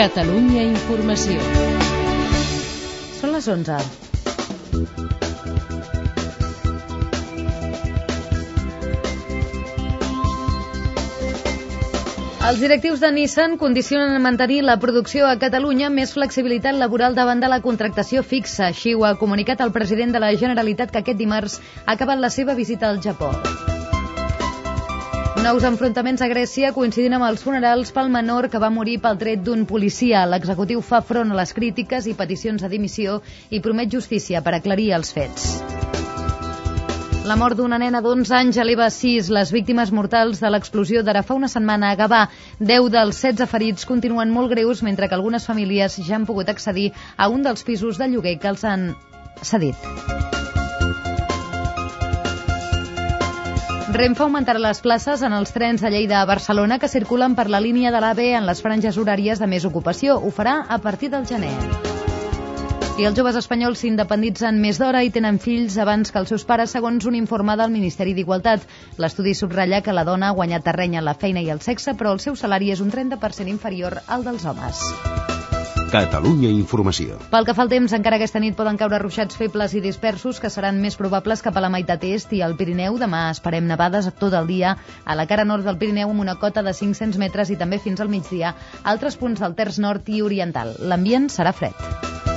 [0.00, 1.42] Catalunya Informació.
[3.18, 3.74] Són les 11.
[12.48, 17.50] Els directius de Nissan condicionen mantenir la producció a Catalunya més flexibilitat laboral davant de
[17.52, 18.70] la contractació fixa.
[18.70, 22.32] Així ho ha comunicat el president de la Generalitat que aquest dimarts ha acabat la
[22.32, 23.34] seva visita al Japó.
[25.40, 29.40] Nous enfrontaments a Grècia coincidint amb els funerals pel menor que va morir pel tret
[29.44, 30.26] d'un policia.
[30.28, 33.14] L'executiu fa front a les crítiques i peticions de dimissió
[33.48, 35.46] i promet justícia per aclarir els fets.
[37.24, 41.22] La mort d'una nena d'11 anys eleva a 6 les víctimes mortals de l'explosió d'ara
[41.24, 42.26] fa una setmana a Gavà.
[42.60, 46.90] 10 dels 16 ferits continuen molt greus, mentre que algunes famílies ja han pogut accedir
[47.16, 48.92] a un dels pisos de lloguer que els han
[49.40, 50.39] cedit.
[54.00, 57.58] Renfe augmentarà les places en els trens de Lleida a Barcelona que circulen per la
[57.60, 60.14] línia de l'AVE en les franges horàries de més ocupació.
[60.16, 61.52] Ho farà a partir del gener.
[62.96, 66.72] I els joves espanyols s'independitzen més d'hora i tenen fills abans que els seus pares,
[66.72, 68.64] segons un informe del Ministeri d'Igualtat.
[68.96, 72.16] L'estudi subratlla que la dona ha guanyat terreny en la feina i el sexe, però
[72.16, 74.80] el seu salari és un 30% inferior al dels homes.
[75.90, 77.16] Catalunya Informació.
[77.32, 80.50] Pel que fa al temps, encara aquesta nit poden caure ruixats febles i dispersos que
[80.54, 82.94] seran més probables cap a la meitat est i al Pirineu.
[83.02, 86.62] Demà esperem nevades tot el dia a la cara nord del Pirineu amb una cota
[86.62, 88.54] de 500 metres i també fins al migdia
[88.94, 90.76] altres punts del terç nord i oriental.
[90.78, 92.29] L'ambient serà fred.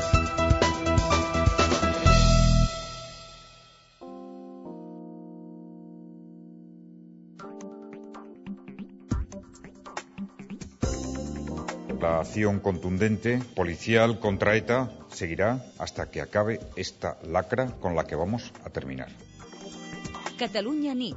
[12.04, 18.18] La acción contundente policial contra ETA seguirá hasta que acabe esta lacra con la que
[18.18, 19.08] vamos a terminar.
[20.38, 21.16] Catalunya nit,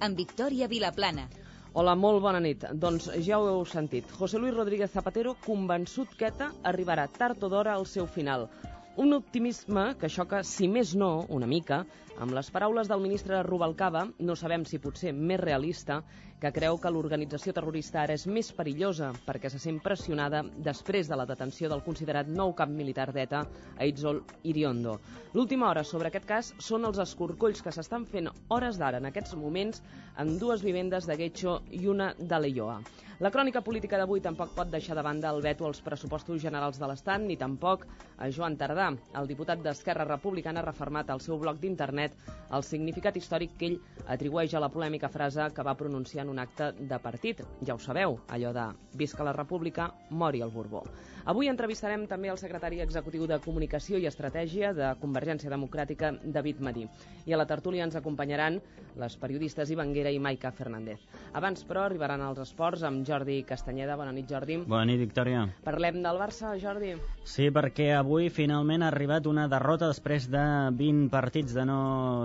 [0.00, 1.28] amb Victòria Vilaplana.
[1.72, 2.66] Hola, molt bona nit.
[2.74, 4.10] Doncs ja ho heu sentit.
[4.10, 8.48] José Luis Rodríguez Zapatero convençut que ETA arribarà tard o d'hora al seu final.
[8.96, 11.80] Un optimisme que xoca, si més no, una mica,
[12.22, 15.96] amb les paraules del ministre Rubalcaba, no sabem si potser més realista,
[16.38, 21.18] que creu que l'organització terrorista ara és més perillosa perquè se sent pressionada després de
[21.18, 23.40] la detenció del considerat nou cap militar d'ETA,
[23.82, 24.20] Aitzol
[24.52, 25.00] Iriondo.
[25.34, 29.34] L'última hora sobre aquest cas són els escorcolls que s'estan fent hores d'ara en aquests
[29.34, 29.82] moments
[30.22, 32.78] en dues vivendes de Getxo i una de Leioa.
[33.22, 36.88] La crònica política d'avui tampoc pot deixar de banda el veto als pressupostos generals de
[36.90, 37.84] l'Estat ni tampoc
[38.18, 38.88] a Joan Tardà.
[39.20, 42.18] El diputat d'Esquerra Republicana ha reformat al seu bloc d'internet
[42.50, 43.80] el significat històric que ell
[44.16, 47.46] atribueix a la polèmica frase que va pronunciar en un acte de partit.
[47.62, 50.82] Ja ho sabeu, allò de Visca la República, mori el Borbó.
[51.24, 56.82] Avui entrevistarem també el secretari executiu de Comunicació i Estratègia de Convergència Democràtica, David Madí.
[57.24, 58.58] I a la tertúlia ens acompanyaran
[59.00, 61.00] les periodistes Ivanguera i Maica Fernández.
[61.32, 63.96] Abans, però, arribaran als esports amb Jordi Castanyeda.
[63.96, 64.58] Bona nit, Jordi.
[64.68, 65.46] Bona nit, Victòria.
[65.64, 66.92] Parlem del Barça, Jordi.
[67.24, 70.44] Sí, perquè avui finalment ha arribat una derrota després de
[70.76, 71.78] 20 partits de no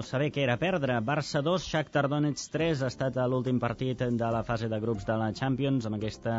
[0.03, 0.99] saber què era perdre.
[0.99, 5.15] Barça 2, Shakhtar Donetsk 3 ha estat l'últim partit de la fase de grups de
[5.23, 6.35] la Champions amb aquesta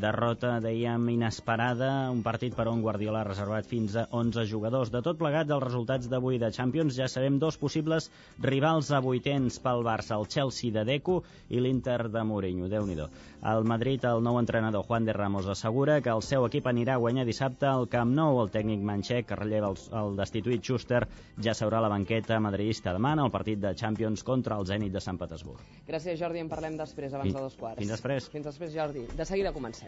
[0.00, 4.92] derrota, dèiem, inesperada, un partit per on Guardiola ha reservat fins a 11 jugadors.
[4.94, 8.10] De tot plegat dels resultats d'avui de Champions ja sabem dos possibles
[8.42, 12.98] rivals a vuitens pel Barça, el Chelsea de Deco i l'Inter de Mourinho, déu nhi
[13.40, 17.02] Al Madrid, el nou entrenador Juan de Ramos assegura que el seu equip anirà a
[17.02, 18.40] guanyar dissabte al Camp Nou.
[18.42, 21.04] El tècnic manxec, que relleva el, el destituït Schuster,
[21.38, 24.92] ja s'haurà a la banqueta madridista demà en el partit de Champions contra el Zenit
[24.92, 25.62] de Sant Petersburg.
[25.86, 26.42] Gràcies, Jordi.
[26.42, 27.78] En parlem després, abans de dos quarts.
[27.78, 28.28] Fins després.
[28.34, 29.06] Fins després, Jordi.
[29.14, 29.87] De seguida comencem.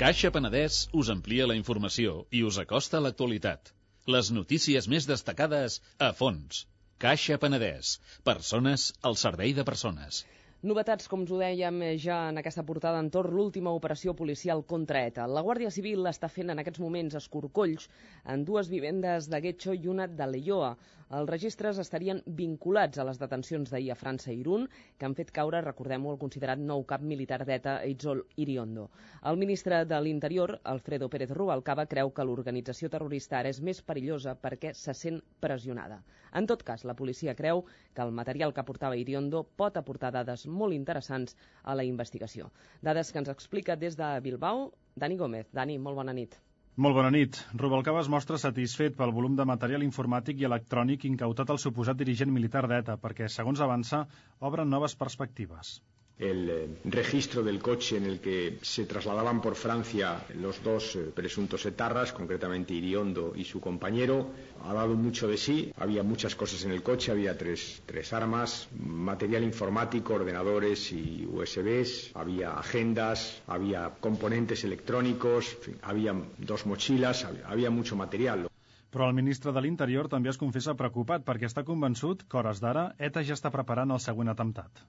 [0.00, 3.70] Caixa Penedès us amplia la informació i us acosta a l'actualitat.
[4.16, 6.66] Les notícies més destacades a fons.
[7.04, 7.94] Caixa Penedès.
[8.28, 10.20] Persones al servei de persones.
[10.66, 15.28] Novetats, com us ho dèiem ja en aquesta portada entorn l'última operació policial contra ETA.
[15.30, 17.86] La Guàrdia Civil està fent en aquests moments escorcolls
[18.34, 20.72] en dues vivendes de Getxo i una de Leioa.
[21.16, 24.64] Els registres estarien vinculats a les detencions d'ahir a França i Irún,
[24.98, 28.88] que han fet caure, recordem-ho, el considerat nou cap militar d'ETA, Eitzol Iriondo.
[29.30, 34.34] El ministre de l'Interior, Alfredo Pérez Rubalcaba, creu que l'organització terrorista ara és més perillosa
[34.34, 36.00] perquè se sent pressionada.
[36.34, 37.62] En tot cas, la policia creu
[37.94, 42.50] que el material que portava Iriondo pot aportar dades molt interessants a la investigació.
[42.88, 45.48] Dades que ens explica des de Bilbao Dani Gómez.
[45.52, 46.36] Dani, molt bona nit.
[46.84, 47.38] Molt bona nit.
[47.60, 52.32] Rubalcaba es mostra satisfet pel volum de material informàtic i electrònic incautat al suposat dirigent
[52.38, 54.02] militar d'ETA perquè, segons avança,
[54.50, 55.78] obren noves perspectives.
[56.18, 61.10] El eh, registro del coche en el que se trasladaban por Francia los dos eh,
[61.14, 64.30] presuntos etarras, concretamente Iriondo y su compañero.
[64.64, 68.68] Ha dado mucho de sí, había muchas cosas en el coche, había tres, tres armas,
[68.78, 77.46] material informático, ordenadores y USBs, había agendas, había componentes electrónicos, en había dos mochilas, había,
[77.46, 78.48] había mucho material.
[78.90, 82.94] Però el ministre de l'Interior també es confessa preocupat perquè està convençut que, hores d'ara,
[82.96, 84.86] ETA ja està preparant el següent atemptat.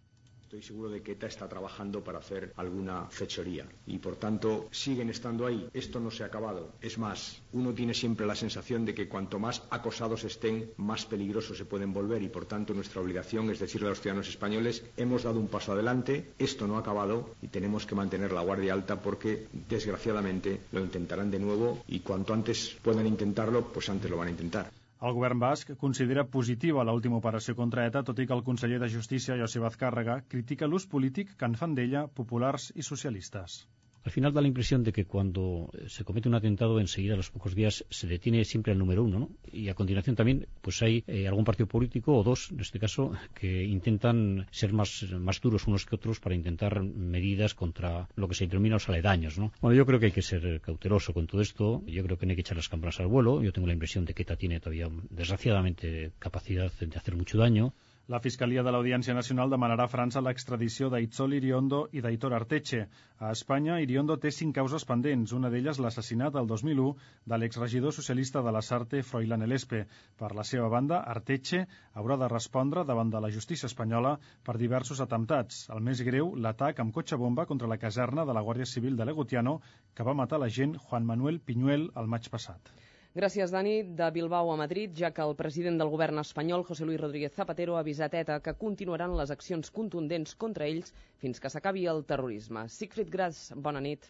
[0.48, 5.10] Estoy seguro de que ETA está trabajando para hacer alguna fechoría y por tanto siguen
[5.10, 5.68] estando ahí.
[5.74, 6.72] Esto no se ha acabado.
[6.80, 11.58] Es más, uno tiene siempre la sensación de que cuanto más acosados estén, más peligrosos
[11.58, 15.24] se pueden volver y por tanto nuestra obligación es decirle a los ciudadanos españoles hemos
[15.24, 19.02] dado un paso adelante, esto no ha acabado y tenemos que mantener la guardia alta
[19.02, 24.30] porque desgraciadamente lo intentarán de nuevo y cuanto antes puedan intentarlo, pues antes lo van
[24.30, 24.72] a intentar.
[25.06, 28.90] El govern basc considera positiva l'última operació contra ETA, tot i que el conseller de
[28.94, 33.60] Justícia, Josep Azcárraga, critica l'ús polític que en fan d'ella populars i socialistes.
[34.08, 37.30] Al final da la impresión de que cuando se comete un atentado, enseguida a los
[37.30, 39.30] pocos días se detiene siempre el número uno, ¿no?
[39.52, 43.12] Y a continuación también, pues hay eh, algún partido político, o dos en este caso,
[43.34, 48.36] que intentan ser más, más duros unos que otros para intentar medidas contra lo que
[48.36, 49.52] se denomina los aledaños, ¿no?
[49.60, 51.84] Bueno, yo creo que hay que ser cauteloso con todo esto.
[51.86, 53.44] Yo creo que no hay que echar las campanas al vuelo.
[53.44, 57.74] Yo tengo la impresión de que ETA tiene todavía, desgraciadamente, capacidad de hacer mucho daño.
[58.14, 62.86] La Fiscalia de l'Audiència Nacional demanarà a França l'extradició d'Aitzol Iriondo i d'Aitor Arteche.
[63.20, 66.94] A Espanya, Iriondo té cinc causes pendents, una d'elles l'assassinat el 2001
[67.34, 69.84] de l'exregidor socialista de la Sarte, Froilán Elespe.
[70.24, 71.66] Per la seva banda, Arteche
[72.00, 74.16] haurà de respondre davant de la justícia espanyola
[74.48, 75.66] per diversos atemptats.
[75.76, 79.12] El més greu, l'atac amb cotxe bomba contra la caserna de la Guàrdia Civil de
[79.12, 79.60] Legutiano,
[79.94, 82.72] que va matar l'agent Juan Manuel Piñuel el maig passat.
[83.18, 83.80] Gràcies, Dani.
[83.98, 87.74] De Bilbao a Madrid, ja que el president del govern espanyol, José Luis Rodríguez Zapatero,
[87.74, 90.94] ha avisat ETA que continuaran les accions contundents contra ells
[91.24, 92.68] fins que s'acabi el terrorisme.
[92.76, 94.06] Siegfried Gras, bona nit.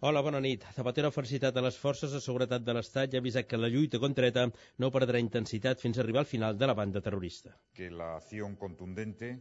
[0.00, 0.64] Hola, bona nit.
[0.78, 3.68] Zapatero ha felicitat a les forces de seguretat de l'Estat i ha avisat que la
[3.68, 4.46] lluita contra ETA
[4.78, 7.52] no perdrà intensitat fins a arribar al final de la banda terrorista.
[7.76, 9.34] Que la acción contundente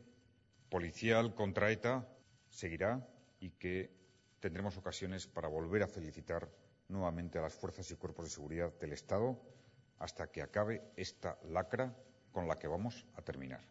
[0.67, 2.01] policial contra ETA
[2.49, 2.97] seguirá
[3.39, 3.89] y que
[4.41, 6.49] tendremos ocasiones para volver a felicitar
[6.89, 9.39] nuevamente a las fuerzas y cuerpos de seguridad del Estado
[9.99, 11.95] hasta que acabe esta lacra
[12.31, 13.61] con la que vamos a terminar.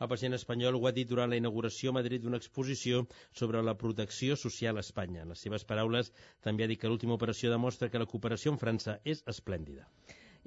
[0.00, 3.02] El president espanyol ho ha dit durant la inauguració a Madrid d'una exposició
[3.40, 5.26] sobre la protecció social a Espanya.
[5.26, 6.08] En les seves paraules,
[6.40, 9.84] també ha dit que l'última operació demostra que la cooperació amb França és esplèndida.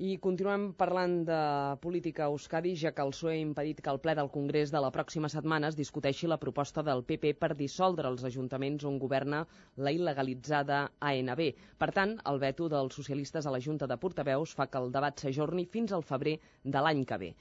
[0.02, 1.40] I continuem parlant de
[1.78, 4.80] política a Euskadi, ja que el PSOE ha impedit que el ple del Congrés de
[4.82, 9.44] la pròxima setmana es discuteixi la proposta del PP per dissoldre els ajuntaments on governa
[9.78, 11.44] la il·legalitzada ANB.
[11.78, 15.14] Per tant, el veto dels socialistes a la Junta de Portaveus fa que el debat
[15.20, 17.36] s'ajorni fins al febrer de l'any que ve.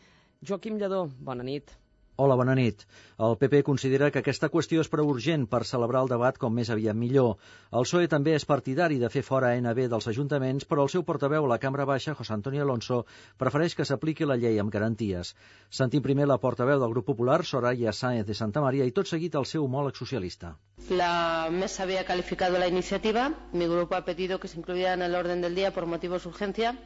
[0.45, 1.73] Joaquim Lledó, bona nit.
[2.21, 2.83] Hola, bona nit.
[3.25, 6.69] El PP considera que aquesta qüestió és prou urgent per celebrar el debat com més
[6.75, 7.39] aviat millor.
[7.73, 11.49] El PSOE també és partidari de fer fora ANB dels ajuntaments, però el seu portaveu
[11.49, 13.07] a la Cambra Baixa, José Antonio Alonso,
[13.41, 15.33] prefereix que s'apliqui la llei amb garanties.
[15.71, 19.41] Sentim primer la portaveu del grup popular, Soraya Sáenz de Santa María, i tot seguit
[19.41, 20.53] el seu homòleg socialista.
[20.91, 25.15] La mesa había calificado la iniciativa, mi grupo ha pedido que se incluyera en el
[25.15, 26.79] orden del día por motivos de urgencia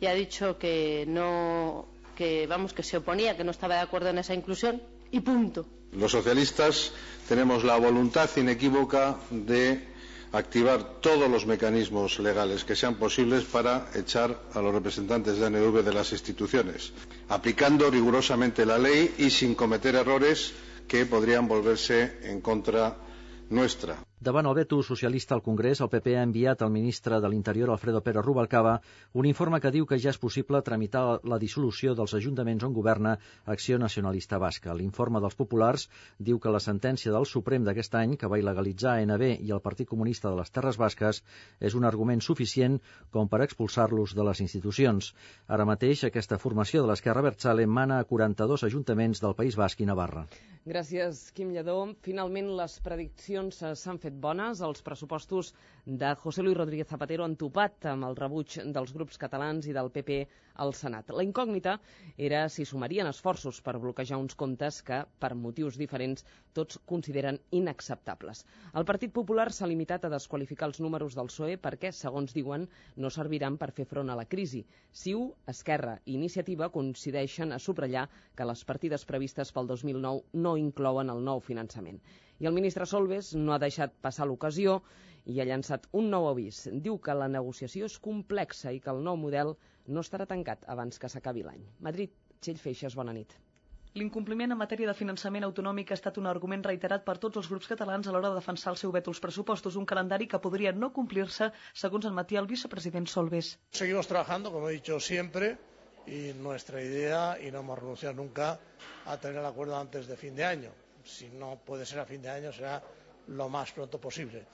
[0.00, 4.08] y ha dicho que no que vamos que se oponía, que no estaba de acuerdo
[4.10, 4.82] en esa inclusión
[5.12, 5.64] y punto.
[5.92, 6.90] Los socialistas
[7.28, 9.86] tenemos la voluntad inequívoca de
[10.32, 15.84] activar todos los mecanismos legales que sean posibles para echar a los representantes de ANV
[15.84, 16.92] de las instituciones,
[17.28, 20.52] aplicando rigurosamente la ley y sin cometer errores
[20.88, 22.96] que podrían volverse en contra
[23.48, 23.96] nuestra.
[24.20, 28.00] Davant el veto socialista al Congrés, el PP ha enviat al ministre de l'Interior, Alfredo
[28.02, 28.80] Pérez Rubalcaba,
[29.14, 33.12] un informe que diu que ja és possible tramitar la dissolució dels ajuntaments on governa
[33.46, 34.74] Acció Nacionalista Basca.
[34.74, 35.86] L'informe dels populars
[36.18, 39.86] diu que la sentència del Suprem d'aquest any, que va il·legalitzar ANB i el Partit
[39.86, 41.22] Comunista de les Terres Basques,
[41.60, 42.80] és un argument suficient
[43.14, 45.14] com per expulsar-los de les institucions.
[45.46, 49.86] Ara mateix, aquesta formació de l'Esquerra Bertzale mana a 42 ajuntaments del País Basc i
[49.86, 50.26] Navarra.
[50.68, 51.78] Gràcies, Quim Lledó.
[52.04, 54.60] Finalment, les prediccions s'han fet bones.
[54.64, 55.52] Els pressupostos
[55.84, 59.90] de José Luis Rodríguez Zapatero han topat amb el rebuig dels grups catalans i del
[59.92, 60.18] PP
[60.64, 61.12] al Senat.
[61.14, 61.76] La incògnita
[62.28, 68.44] era si sumarien esforços per bloquejar uns comptes que, per motius diferents, tots consideren inacceptables.
[68.74, 73.10] El Partit Popular s'ha limitat a desqualificar els números del PSOE perquè, segons diuen, no
[73.14, 74.64] serviran per fer front a la crisi.
[74.92, 81.14] Ciu, Esquerra i Iniciativa coincideixen a subratllar que les partides previstes pel 2009 no inclouen
[81.14, 82.02] el nou finançament.
[82.38, 84.78] I el ministre Solves no ha deixat passar l'ocasió
[85.26, 86.60] i ha llançat un nou avís.
[86.86, 89.56] Diu que la negociació és complexa i que el nou model
[89.88, 91.66] no estarà tancat abans que s'acabi l'any.
[91.88, 93.34] Madrid, Txell Feixes, bona nit.
[93.98, 97.70] L'incompliment en matèria de finançament autonòmic ha estat un argument reiterat per tots els grups
[97.72, 100.92] catalans a l'hora de defensar el seu veto als pressupostos, un calendari que podria no
[100.98, 101.50] complir-se,
[101.82, 103.56] segons admetia el vicepresident Solbes.
[103.72, 105.56] Seguimos trabajando, como he dicho siempre,
[106.06, 108.60] y nuestra idea, y no hemos renunciado nunca,
[109.06, 110.70] a tener el acuerdo antes de fin de año.
[111.08, 112.82] Si no puede ser a fin de año, será
[113.28, 114.44] lo más pronto posible.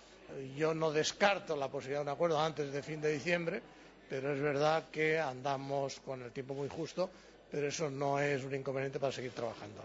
[0.57, 3.61] Yo no descarto la posibilidad de un acuerdo antes de fin de diciembre,
[4.09, 7.11] pero es verdad que andamos con el tiempo muy justo,
[7.51, 9.83] pero eso no es un inconveniente para seguir trabajando.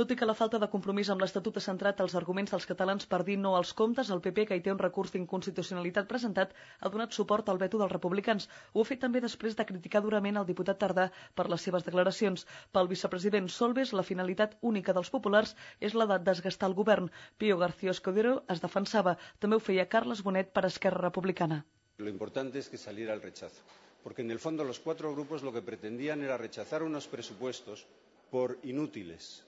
[0.00, 3.06] Tot i que la falta de compromís amb l'Estatut ha centrat els arguments dels catalans
[3.08, 6.90] per dir no als comptes, el PP, que hi té un recurs d'inconstitucionalitat presentat, ha
[6.94, 8.46] donat suport al veto dels republicans.
[8.72, 11.04] Ho ha fet també després de criticar durament el diputat Tardà
[11.40, 12.46] per les seves declaracions.
[12.72, 15.52] Pel vicepresident Solbes, la finalitat única dels populars
[15.90, 17.12] és la de desgastar el govern.
[17.36, 19.18] Pío García Escudero es defensava.
[19.38, 21.60] També ho feia Carles Bonet per Esquerra Republicana.
[21.98, 23.60] Lo importante es que saliera el rechazo,
[24.02, 27.84] porque en el fondo los cuatro grupos lo que pretendían era rechazar unos presupuestos
[28.30, 29.44] por inútiles,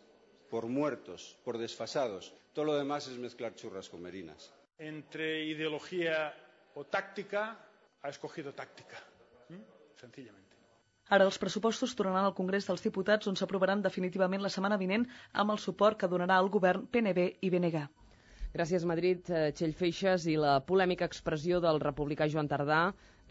[0.52, 2.34] por muertos, por desfasados.
[2.52, 4.52] Todo lo demás es mezclar churras con merinas.
[4.76, 6.34] Entre ideología
[6.74, 7.56] o táctica,
[8.02, 8.98] ha escogido táctica,
[9.48, 9.64] ¿Mm?
[9.96, 10.52] sencillamente.
[11.08, 15.54] Ara els pressupostos tornaran al Congrés dels Diputats on s'aprovaran definitivament la setmana vinent amb
[15.56, 17.86] el suport que donarà el govern PNB i BNG.
[18.52, 22.82] Gràcies, Madrid, eh, Txell Feixes i la polèmica expressió del republicà Joan Tardà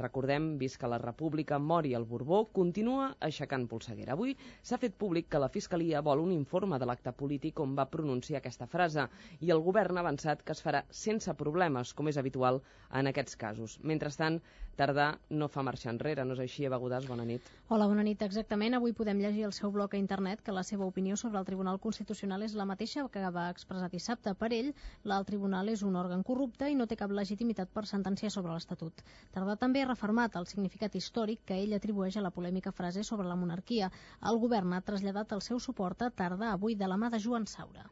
[0.01, 4.15] Recordem, visca la República, mori el Borbó, continua aixecant polseguera.
[4.17, 7.89] Avui s'ha fet públic que la Fiscalia vol un informe de l'acte polític on va
[7.95, 9.07] pronunciar aquesta frase
[9.39, 13.37] i el govern ha avançat que es farà sense problemes, com és habitual en aquests
[13.45, 13.77] casos.
[13.93, 14.41] Mentrestant,
[14.79, 17.03] Tardà no fa marxar enrere, no és així, Eva Godàs?
[17.09, 17.47] Bona nit.
[17.67, 18.21] Hola, bona nit.
[18.25, 18.73] Exactament.
[18.77, 21.79] Avui podem llegir al seu blog a internet que la seva opinió sobre el Tribunal
[21.83, 24.33] Constitucional és la mateixa que va expressar dissabte.
[24.39, 24.71] Per ell,
[25.03, 29.03] l'alt tribunal és un òrgan corrupte i no té cap legitimitat per sentenciar sobre l'Estatut.
[29.35, 33.27] Tardà també ha refermat el significat històric que ell atribueix a la polèmica frase sobre
[33.27, 33.89] la monarquia.
[34.31, 37.47] El govern ha traslladat el seu suport a Tardà avui de la mà de Joan
[37.53, 37.83] Saura.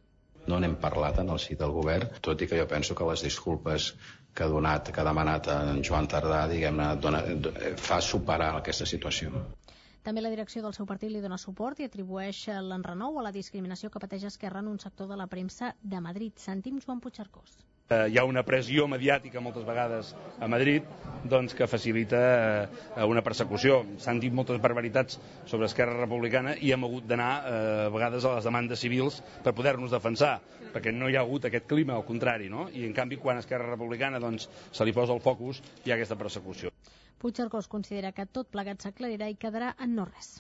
[0.47, 3.23] No n'hem parlat en el si del govern, tot i que jo penso que les
[3.27, 3.89] disculpes
[4.33, 9.43] que ha donat, que ha demanat en Joan Tardà, diguem-ne, fa superar aquesta situació.
[10.07, 13.91] També la direcció del seu partit li dona suport i atribueix l'enrenou a la discriminació
[13.91, 16.39] que pateix Esquerra en un sector de la premsa de Madrid.
[16.39, 17.59] Sentim Joan Puigcercós.
[17.89, 20.85] Eh, hi ha una pressió mediàtica moltes vegades a Madrid
[21.31, 23.79] doncs, que facilita eh, una persecució.
[24.03, 25.17] S'han dit moltes barbaritats
[25.49, 27.55] sobre Esquerra Republicana i hem hagut d'anar eh,
[27.87, 30.35] a vegades a les demandes civils per poder-nos defensar,
[30.75, 32.67] perquè no hi ha hagut aquest clima, al contrari, no?
[32.69, 36.19] i en canvi quan Esquerra Republicana doncs, se li posa el focus hi ha aquesta
[36.19, 36.69] persecució.
[37.17, 40.35] Puigcercós considera que tot plegat s'aclarirà i quedarà en no res.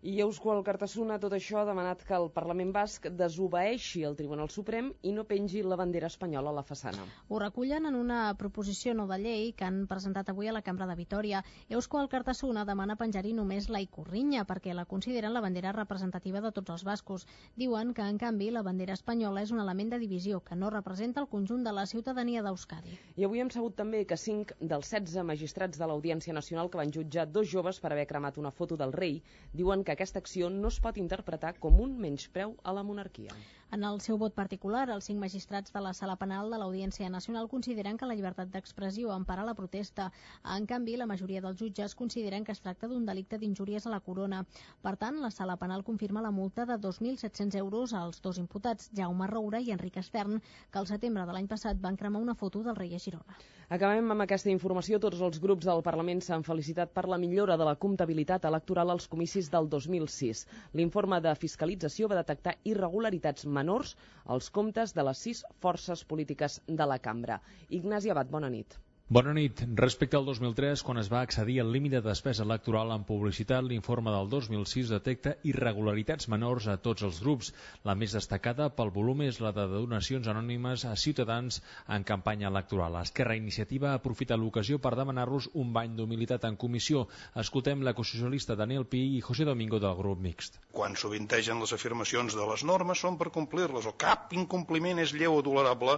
[0.00, 4.92] I Euskal Cartassuna, tot això, ha demanat que el Parlament Basc desobeeixi el Tribunal Suprem
[5.02, 7.02] i no pengi la bandera espanyola a la façana.
[7.26, 10.86] Ho recullen en una proposició no de llei que han presentat avui a la Cambra
[10.86, 11.40] de Vitoria.
[11.68, 16.76] Euskal Cartassuna demana penjar-hi només la icorrinya perquè la consideren la bandera representativa de tots
[16.76, 17.26] els bascos.
[17.56, 21.20] Diuen que, en canvi, la bandera espanyola és un element de divisió que no representa
[21.20, 22.94] el conjunt de la ciutadania d'Euskadi.
[23.18, 26.94] I avui hem sabut també que 5 dels 16 magistrats de l'Audiència Nacional que van
[26.94, 29.18] jutjar dos joves per haver cremat una foto del rei
[29.50, 33.32] diuen que aquesta acció no es pot interpretar com un menyspreu a la monarquia.
[33.70, 37.50] En el seu vot particular, els cinc magistrats de la Sala Penal de l'Audiència Nacional
[37.52, 40.06] consideren que la llibertat d'expressió empara la protesta.
[40.54, 44.00] En canvi, la majoria dels jutges consideren que es tracta d'un delicte d'injúries a la
[44.00, 44.40] corona.
[44.80, 49.28] Per tant, la Sala Penal confirma la multa de 2.700 euros als dos imputats, Jaume
[49.28, 50.40] Roura i Enric Estern,
[50.72, 53.36] que al setembre de l'any passat van cremar una foto del rei a Girona.
[53.68, 54.96] Acabem amb aquesta informació.
[54.96, 59.10] Tots els grups del Parlament s'han felicitat per la millora de la comptabilitat electoral als
[59.12, 60.46] comicis del 2006.
[60.80, 63.94] L'informe de fiscalització va detectar irregularitats menors
[64.36, 67.40] als comptes de les sis forces polítiques de la cambra.
[67.80, 68.78] Ignasi Abad, bona nit.
[69.10, 69.62] Bona nit.
[69.72, 74.12] Respecte al 2003, quan es va accedir al límit de despesa electoral en publicitat, l'informe
[74.12, 77.48] del 2006 detecta irregularitats menors a tots els grups.
[77.88, 81.62] La més destacada pel volum és la de donacions anònimes a ciutadans
[81.96, 82.98] en campanya electoral.
[83.00, 87.06] Esquerra Iniciativa aprofita l'ocasió per demanar-los un bany d'humilitat en comissió.
[87.44, 90.60] Escoltem l'ecosocialista Daniel Pi i José Domingo del grup mixt.
[90.76, 95.40] Quan sovintegen les afirmacions de les normes són per complir-les o cap incompliment és lleu
[95.40, 95.96] o tolerable,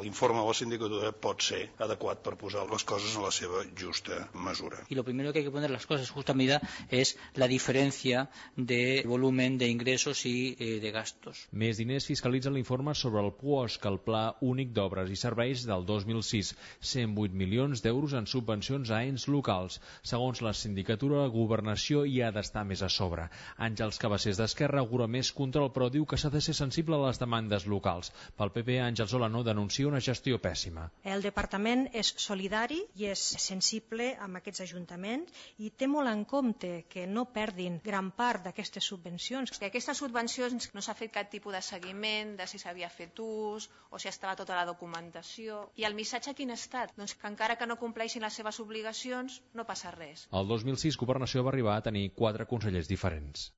[0.00, 4.28] l'informe de la sindicatura pot ser adequat per posar les coses en la seva justa
[4.34, 4.78] mesura.
[4.88, 8.30] Y lo primero que hay que poner las cosas en justa medida es la diferencia
[8.56, 11.46] de volumen de ingresos y eh, de gastos.
[11.52, 16.54] Més diners fiscalitza l'informe sobre el PUOSC, el Pla Únic d'Obres i Serveis del 2006.
[16.80, 19.80] 108 milions d'euros en subvencions a ens locals.
[20.02, 23.28] Segons la sindicatura, la governació hi ha d'estar més a sobre.
[23.68, 27.20] Àngels Cabassers d'Esquerra augura més control, però diu que s'ha de ser sensible a les
[27.22, 28.12] demandes locals.
[28.38, 30.88] Pel PP, Àngels Olano denuncia una gestió pèssima.
[31.04, 36.70] El departament és solidari i és sensible amb aquests ajuntaments i té molt en compte
[36.92, 39.54] que no perdin gran part d'aquestes subvencions.
[39.58, 43.68] Que aquestes subvencions no s'ha fet cap tipus de seguiment de si s'havia fet ús
[43.90, 45.64] o si estava tota la documentació.
[45.80, 46.94] I el missatge quin ha estat?
[46.98, 50.26] Doncs que encara que no compleixin les seves obligacions no passa res.
[50.32, 53.50] El 2006 Governació va arribar a tenir quatre consellers diferents.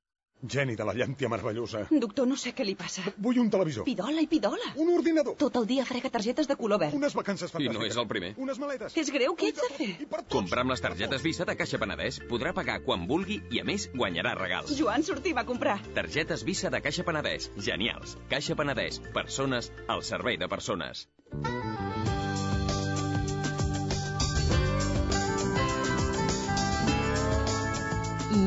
[0.49, 1.83] Geni de la llàntia meravellosa.
[2.01, 3.03] Doctor, no sé què li passa.
[3.21, 3.85] Vull un televisor.
[3.85, 4.71] Pidola i pidola.
[4.81, 5.35] Un ordinador.
[5.37, 6.95] Tot el dia frega targetes de color verd.
[6.97, 7.77] Unes vacances I fantàstiques.
[7.77, 8.33] no és el primer.
[8.41, 8.97] Unes maletes.
[8.97, 9.89] És greu, què ets de fer?
[10.33, 13.87] Comprar amb les targetes Visa de Caixa Penedès podrà pagar quan vulgui i, a més,
[13.93, 14.73] guanyarà regals.
[14.77, 15.77] Joan, sortim a comprar.
[15.93, 17.51] Targetes Visa de Caixa Penedès.
[17.57, 18.17] Genials.
[18.29, 19.01] Caixa Penedès.
[19.13, 21.05] Persones al servei de persones.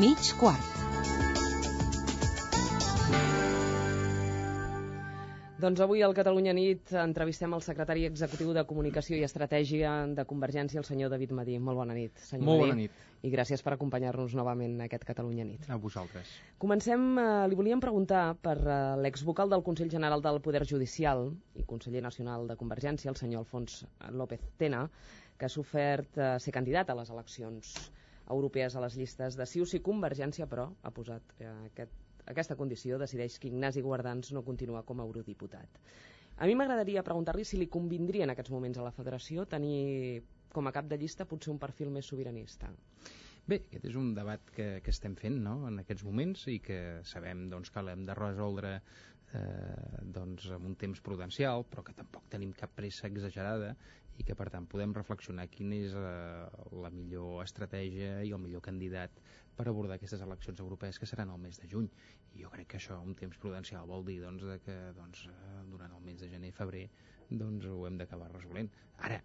[0.01, 0.74] Mig quart.
[5.65, 10.77] Doncs avui al Catalunya Nit entrevistem el secretari executiu de Comunicació i Estratègia de Convergència,
[10.77, 11.55] el senyor David Madí.
[11.57, 12.69] Molt bona nit, senyor Molt Madí.
[12.69, 12.99] bona nit.
[13.25, 15.65] I gràcies per acompanyar-nos novament a aquest Catalunya Nit.
[15.73, 16.35] A vosaltres.
[16.61, 21.65] Comencem, eh, li volíem preguntar per eh, l'exvocal del Consell General del Poder Judicial i
[21.65, 24.91] conseller nacional de Convergència, el senyor Alfons López Tena,
[25.39, 27.73] que ha sofert eh, ser candidat a les eleccions
[28.29, 32.99] europees a les llistes de Cius i Convergència, però ha posat eh, aquest, aquesta condició,
[32.99, 35.81] decideix que Ignasi Guardans no continua com a eurodiputat.
[36.37, 40.67] A mi m'agradaria preguntar-li si li convindria en aquests moments a la federació tenir com
[40.67, 42.71] a cap de llista potser un perfil més sobiranista.
[43.47, 45.59] Bé, aquest és un debat que, que estem fent no?
[45.69, 50.79] en aquests moments i que sabem doncs, que l'hem de resoldre eh, doncs, amb un
[50.81, 53.75] temps prudencial, però que tampoc tenim cap pressa exagerada
[54.17, 58.65] i que per tant podem reflexionar quina és eh, la millor estratègia i el millor
[58.65, 59.23] candidat
[59.57, 61.89] per abordar aquestes eleccions europees que seran el mes de juny.
[62.35, 65.95] I jo crec que això, un temps prudencial, vol dir doncs, que doncs, eh, durant
[65.95, 66.89] el mes de gener i febrer
[67.31, 68.71] doncs ho hem d'acabar resolent.
[69.07, 69.21] Ara,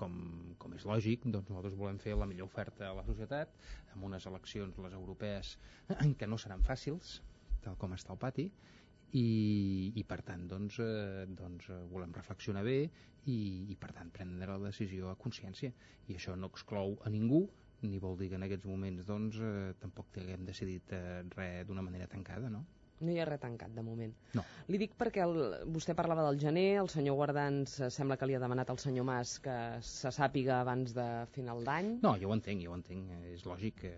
[0.00, 0.16] com,
[0.58, 3.52] com és lògic, doncs nosaltres volem fer la millor oferta a la societat
[3.94, 5.56] amb unes eleccions, les europees,
[6.18, 7.18] que no seran fàcils,
[7.64, 8.48] tal com està el pati,
[9.12, 12.78] i, i per tant doncs, eh, doncs eh, volem reflexionar bé
[13.26, 13.38] i,
[13.72, 15.72] i per tant prendre la decisió a consciència
[16.06, 17.42] i això no exclou a ningú
[17.82, 21.84] ni vol dir que en aquests moments doncs, eh, tampoc haguem decidit eh, res d'una
[21.86, 22.64] manera tancada no?
[23.00, 24.12] No hi ha res tancat, de moment.
[24.36, 24.42] No.
[24.68, 25.38] Li dic perquè el,
[25.72, 29.06] vostè parlava del gener, el senyor Guardans eh, sembla que li ha demanat al senyor
[29.08, 31.94] Mas que se sàpiga abans de final d'any.
[32.04, 33.14] No, jo ho entenc, jo ho entenc.
[33.32, 33.92] És lògic que,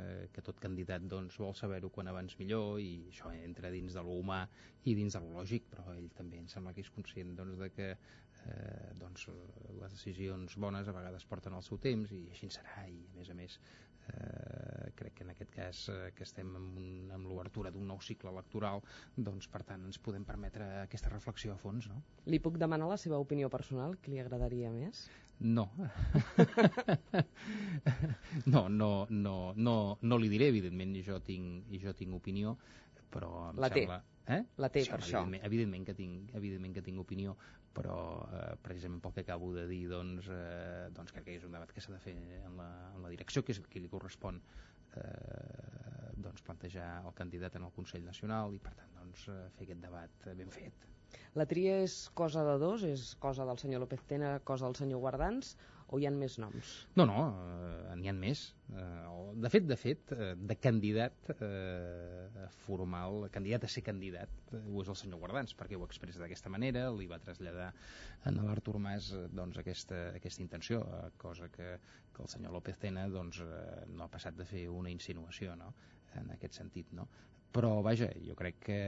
[0.00, 4.04] eh, que tot candidat doncs, vol saber-ho quan abans millor i això entra dins de
[4.04, 4.42] lo humà
[4.84, 7.70] i dins de lo lògic, però ell també em sembla que és conscient doncs, de
[7.72, 9.28] que eh, doncs,
[9.80, 13.32] les decisions bones a vegades porten el seu temps i així serà i a més
[13.32, 13.58] a més
[14.08, 18.00] eh, crec que en aquest cas eh, que estem amb, un, amb l'obertura d'un nou
[18.02, 18.82] cicle electoral
[19.16, 22.02] doncs per tant ens podem permetre aquesta reflexió a fons no?
[22.26, 25.06] Li puc demanar la seva opinió personal, que li agradaria més?
[25.42, 25.66] No.
[28.46, 32.54] no, no, no, no, no li diré, evidentment, jo tinc, jo tinc opinió,
[33.10, 33.82] però em La té.
[33.82, 33.98] sembla...
[34.30, 34.38] Eh?
[34.62, 35.24] La té, per això.
[35.24, 37.34] Evidentment, evidentment, que tinc, evidentment que tinc opinió,
[37.76, 37.96] però
[38.28, 41.72] eh, precisament pel que acabo de dir, doncs, eh, doncs crec que és un debat
[41.72, 44.40] que s'ha de fer en la, en la direcció que és qui li correspon
[45.00, 49.68] eh, doncs plantejar el candidat en el Consell Nacional i per tant doncs, eh, fer
[49.68, 50.88] aquest debat ben fet.
[51.36, 52.84] La tria és cosa de dos?
[52.88, 55.56] És cosa del senyor López Tena, cosa del senyor Guardans?
[55.92, 56.68] O hi ha més noms?
[56.96, 58.46] No, no, eh, n'hi ha més.
[58.72, 59.12] Eh,
[59.44, 64.80] de fet, de fet, eh, de candidat eh, formal, candidat a ser candidat, eh, ho
[64.80, 67.68] és el senyor Guardans, perquè ho expressa d'aquesta manera, li va traslladar
[68.24, 71.74] a l'Artur Mas eh, doncs, aquesta, aquesta intenció, eh, cosa que,
[72.16, 75.74] que el senyor López Tena doncs, eh, no ha passat de fer una insinuació no?
[76.16, 76.88] en aquest sentit.
[76.96, 77.04] No?
[77.52, 78.80] Però, vaja, jo crec que,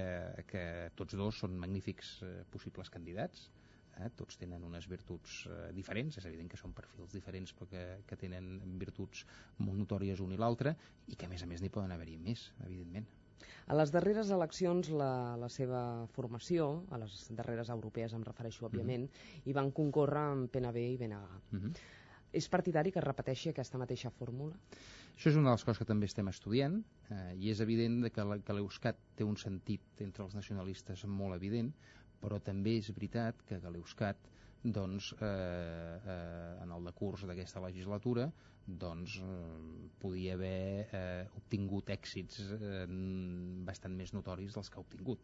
[0.49, 0.65] que
[0.97, 2.17] tots dos són magnífics
[2.53, 3.51] possibles candidats,
[4.01, 4.11] eh?
[4.19, 8.19] tots tenen unes virtuts eh, diferents, és evident que són perfils diferents però que, que
[8.21, 9.25] tenen virtuts
[9.59, 10.75] molt notòries un i l'altre
[11.09, 13.07] i que a més a més n'hi poden haver-hi més, evidentment.
[13.67, 15.81] A les darreres eleccions, la, la seva
[16.13, 19.43] formació, a les darreres europees em refereixo, òbviament, mm -hmm.
[19.49, 21.29] hi van concórrer amb PNB i BNG.
[21.51, 21.73] Mm -hmm.
[22.33, 24.55] És partidari que es repeteixi aquesta mateixa fórmula?
[25.15, 26.81] Això és una de les coses que també estem estudiant
[27.11, 31.73] eh, i és evident que l'Euscat té un sentit entre els nacionalistes molt evident,
[32.25, 34.31] però també és veritat que Galeuscat
[34.65, 38.31] doncs, eh, eh, en el decurs d'aquesta legislatura
[38.65, 42.87] doncs, eh, podia haver eh, obtingut èxits eh,
[43.69, 45.21] bastant més notoris dels que ha obtingut.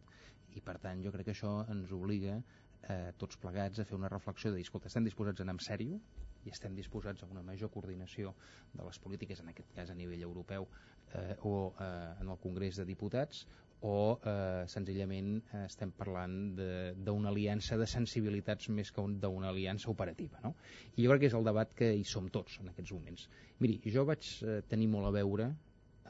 [0.53, 4.11] I per tant jo crec que això ens obliga eh, tots plegats a fer una
[4.13, 5.97] reflexió de dir, escolta, estem disposats a anar en sèrio
[6.45, 8.35] i estem disposats a una major coordinació
[8.73, 10.69] de les polítiques, en aquest cas a nivell europeu
[11.17, 13.47] eh, o eh, en el Congrés de Diputats,
[13.87, 20.39] o eh, senzillament eh, estem parlant d'una aliança de sensibilitats més que d'una aliança operativa.
[20.43, 20.53] No?
[20.95, 23.27] I jo crec que és el debat que hi som tots en aquests moments.
[23.59, 25.49] Miri, jo vaig eh, tenir molt a veure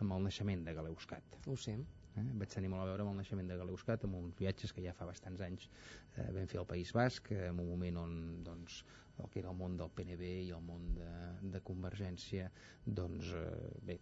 [0.02, 1.40] amb el naixement de Galeuscat.
[1.48, 1.78] Ho sé.
[2.20, 2.26] Eh?
[2.42, 4.96] Vaig tenir molt a veure amb el naixement de Galeuscat, amb uns viatges que ja
[4.98, 8.82] fa bastants anys eh, vam fer al País Basc, eh, en un moment on doncs,
[9.22, 11.12] el que era el món del PNB i el món de,
[11.54, 12.50] de Convergència
[12.86, 14.00] doncs, eh, bé,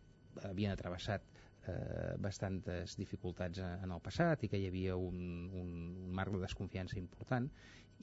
[0.50, 5.20] havien travessat eh, bastantes dificultats en el passat i que hi havia un,
[5.54, 7.50] un, un marc de desconfiança important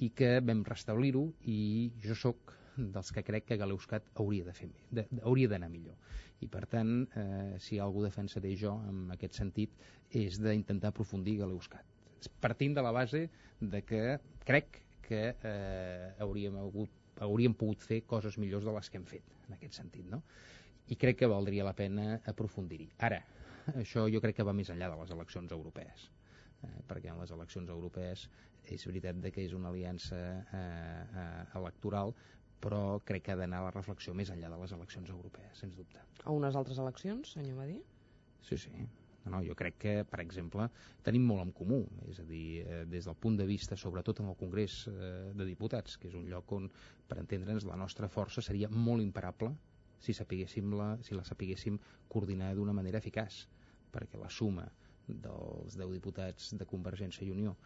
[0.05, 4.69] i que vam restablir-ho i jo sóc dels que crec que Galeuscat hauria de fer
[4.69, 5.97] de, de, hauria d'anar millor.
[6.45, 9.73] I per tant eh, si algú defensaré jo en aquest sentit
[10.13, 11.85] és d'intentar aprofundir Galeuscat.
[12.43, 13.27] Partint de la base
[13.61, 16.93] de que crec que eh, hauríem, hagut,
[17.25, 20.21] hauríem pogut fer coses millors de les que hem fet en aquest sentit no?
[20.91, 22.91] i crec que valdria la pena aprofundir-hi.
[23.09, 23.23] Ara,
[23.83, 26.09] això jo crec que va més enllà de les eleccions europees
[26.63, 28.29] eh, perquè en les eleccions europees
[28.67, 32.15] és veritat que és una aliança eh, eh, electoral
[32.61, 36.01] però crec que ha d'anar la reflexió més enllà de les eleccions europees, sens dubte.
[36.25, 37.77] A unes altres eleccions, senyor Badí?
[38.49, 38.73] Sí, sí.
[39.27, 40.69] No, no, jo crec que, per exemple,
[41.07, 44.31] tenim molt en comú, és a dir, eh, des del punt de vista, sobretot en
[44.31, 46.69] el Congrés eh, de Diputats, que és un lloc on,
[47.09, 49.53] per entendre'ns, la nostra força seria molt imparable
[50.01, 51.79] si, la, si la sapiguéssim
[52.09, 53.45] coordinar d'una manera eficaç
[53.93, 54.67] perquè la suma
[55.07, 57.57] dels 10 diputats de Convergència i Unió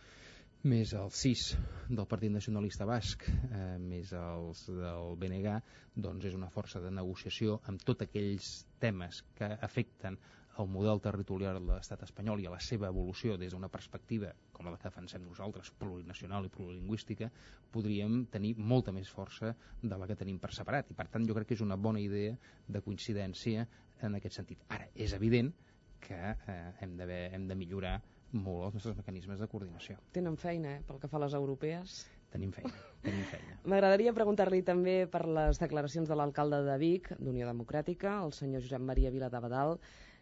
[0.68, 1.42] més els 6
[1.88, 5.54] del Partit Nacionalista Basc, eh, més els del BNG,
[5.96, 8.50] doncs és una força de negociació amb tots aquells
[8.82, 10.18] temes que afecten
[10.60, 14.68] el model territorial de l'estat espanyol i a la seva evolució des d'una perspectiva com
[14.68, 17.30] la que defensem nosaltres, plurinacional i plurilingüística,
[17.72, 20.90] podríem tenir molta més força de la que tenim per separat.
[20.90, 22.36] I per tant jo crec que és una bona idea
[22.68, 23.66] de coincidència
[24.02, 24.64] en aquest sentit.
[24.68, 25.52] Ara, és evident
[26.00, 27.98] que eh, hem, de, hem de millorar
[28.32, 29.98] molt els nostres mecanismes de coordinació.
[30.14, 32.02] Tenen feina, eh, pel que fa a les europees?
[32.30, 32.70] Tenim feina,
[33.02, 33.56] tenim feina.
[33.70, 38.84] M'agradaria preguntar-li també per les declaracions de l'alcalde de Vic, d'Unió Democràtica, el senyor Josep
[38.86, 39.78] Maria Vila de Badal,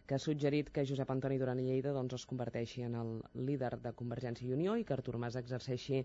[0.08, 3.10] que ha suggerit que Josep Antoni Duran i Lleida doncs, es converteixi en el
[3.44, 6.00] líder de Convergència i Unió i que Artur Mas exerceixi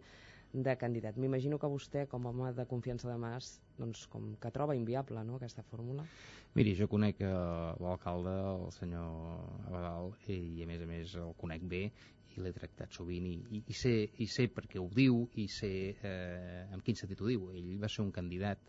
[0.54, 1.16] de candidat.
[1.18, 5.24] M'imagino que vostè, com a home de confiança de Mas, doncs, com que troba inviable
[5.24, 6.04] no, aquesta fórmula.
[6.54, 7.32] Miri, jo conec eh,
[7.82, 11.88] l'alcalde, el senyor Abadal, i a més a més el conec bé
[12.34, 15.48] i l'he tractat sovint i, i, i, sé, i sé per què ho diu i
[15.48, 17.54] sé eh, en quin sentit ho diu.
[17.56, 18.60] Ell va ser un candidat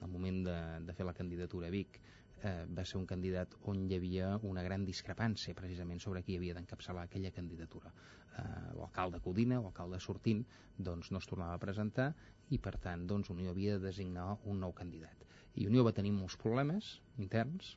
[0.00, 2.00] en el moment de, de fer la candidatura a Vic
[2.42, 6.54] eh, va ser un candidat on hi havia una gran discrepància precisament sobre qui havia
[6.56, 7.92] d'encapçalar aquella candidatura.
[8.38, 8.44] Eh,
[8.78, 10.44] l'alcalde Codina, l'alcalde sortint,
[10.78, 12.12] doncs no es tornava a presentar
[12.50, 15.26] i per tant doncs, Unió havia de designar un nou candidat.
[15.54, 17.76] I Unió va tenir molts problemes interns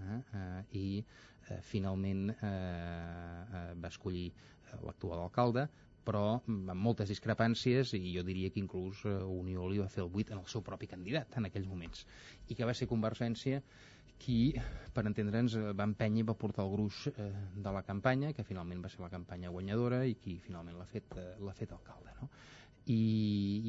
[0.00, 5.68] eh, eh, i eh, finalment eh, eh, va escollir eh, l'actual alcalde
[6.04, 10.12] però amb moltes discrepàncies i jo diria que inclús eh, Unió li va fer el
[10.12, 12.04] buit en el seu propi candidat en aquells moments
[12.48, 13.62] i que va ser Convergència
[14.20, 14.54] qui,
[14.94, 17.28] per entendre'ns, eh, va empènyer i va portar el gruix eh,
[17.66, 21.16] de la campanya, que finalment va ser la campanya guanyadora i qui finalment l'ha fet,
[21.20, 22.14] eh, l'ha fet alcalde.
[22.20, 22.30] No?
[22.92, 23.00] I,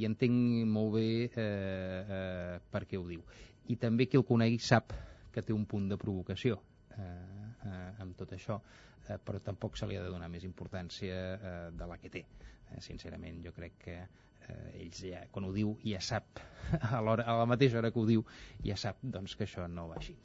[0.01, 3.23] I entenc molt bé eh, eh, per què ho diu.
[3.71, 4.93] I també qui el conegui sap
[5.33, 6.59] que té un punt de provocació
[6.95, 8.59] eh, eh, amb tot això,
[9.07, 12.25] eh, però tampoc se li ha de donar més importància eh, de la que té.
[12.69, 14.24] Eh, sincerament, jo crec que eh,
[14.73, 16.41] ells ja, quan ho diu ja sap
[16.79, 18.25] a, a la mateixa hora que ho diu
[18.65, 20.15] ja sap doncs, que això no va així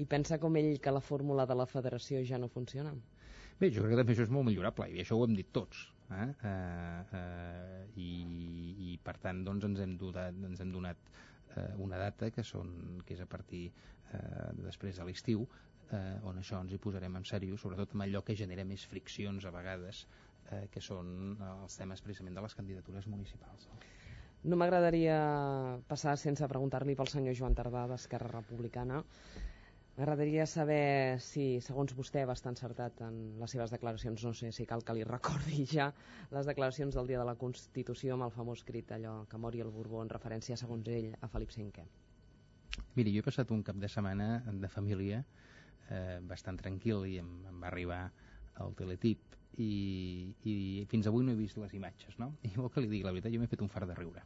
[0.00, 2.94] i pensa com ell que la fórmula de la federació ja no funciona?
[3.60, 5.84] Bé, jo crec que també això és molt millorable i això ho hem dit tots
[6.10, 6.28] eh?
[6.48, 8.10] Eh, eh, i,
[8.92, 11.12] i per tant doncs, ens, hem donat, ens hem donat
[11.56, 12.72] eh, una data que, són,
[13.06, 15.44] que és a partir eh, després de l'estiu
[15.92, 19.46] eh, on això ens hi posarem en sèrio sobretot amb allò que genera més friccions
[19.46, 20.06] a vegades
[20.50, 23.68] eh, que són els temes precisament de les candidatures municipals.
[24.42, 25.16] No m'agradaria
[25.86, 28.98] passar sense preguntar-li pel senyor Joan Tardà d'Esquerra Republicana.
[29.94, 34.64] M'agradaria saber si, segons vostè, va estar encertat en les seves declaracions, no sé si
[34.66, 35.90] cal que li recordi ja
[36.32, 39.70] les declaracions del dia de la Constitució amb el famós crit allò que mori el
[39.70, 41.84] Borbó en referència, segons ell, a Felip V.
[42.96, 45.20] Miri, jo he passat un cap de setmana de família
[45.90, 48.02] eh, bastant tranquil i em, em va arribar
[48.64, 50.54] el teletip i, i
[50.88, 52.32] fins avui no he vist les imatges, no?
[52.46, 54.22] I vol que li digui la veritat, jo m'he fet un far de riure.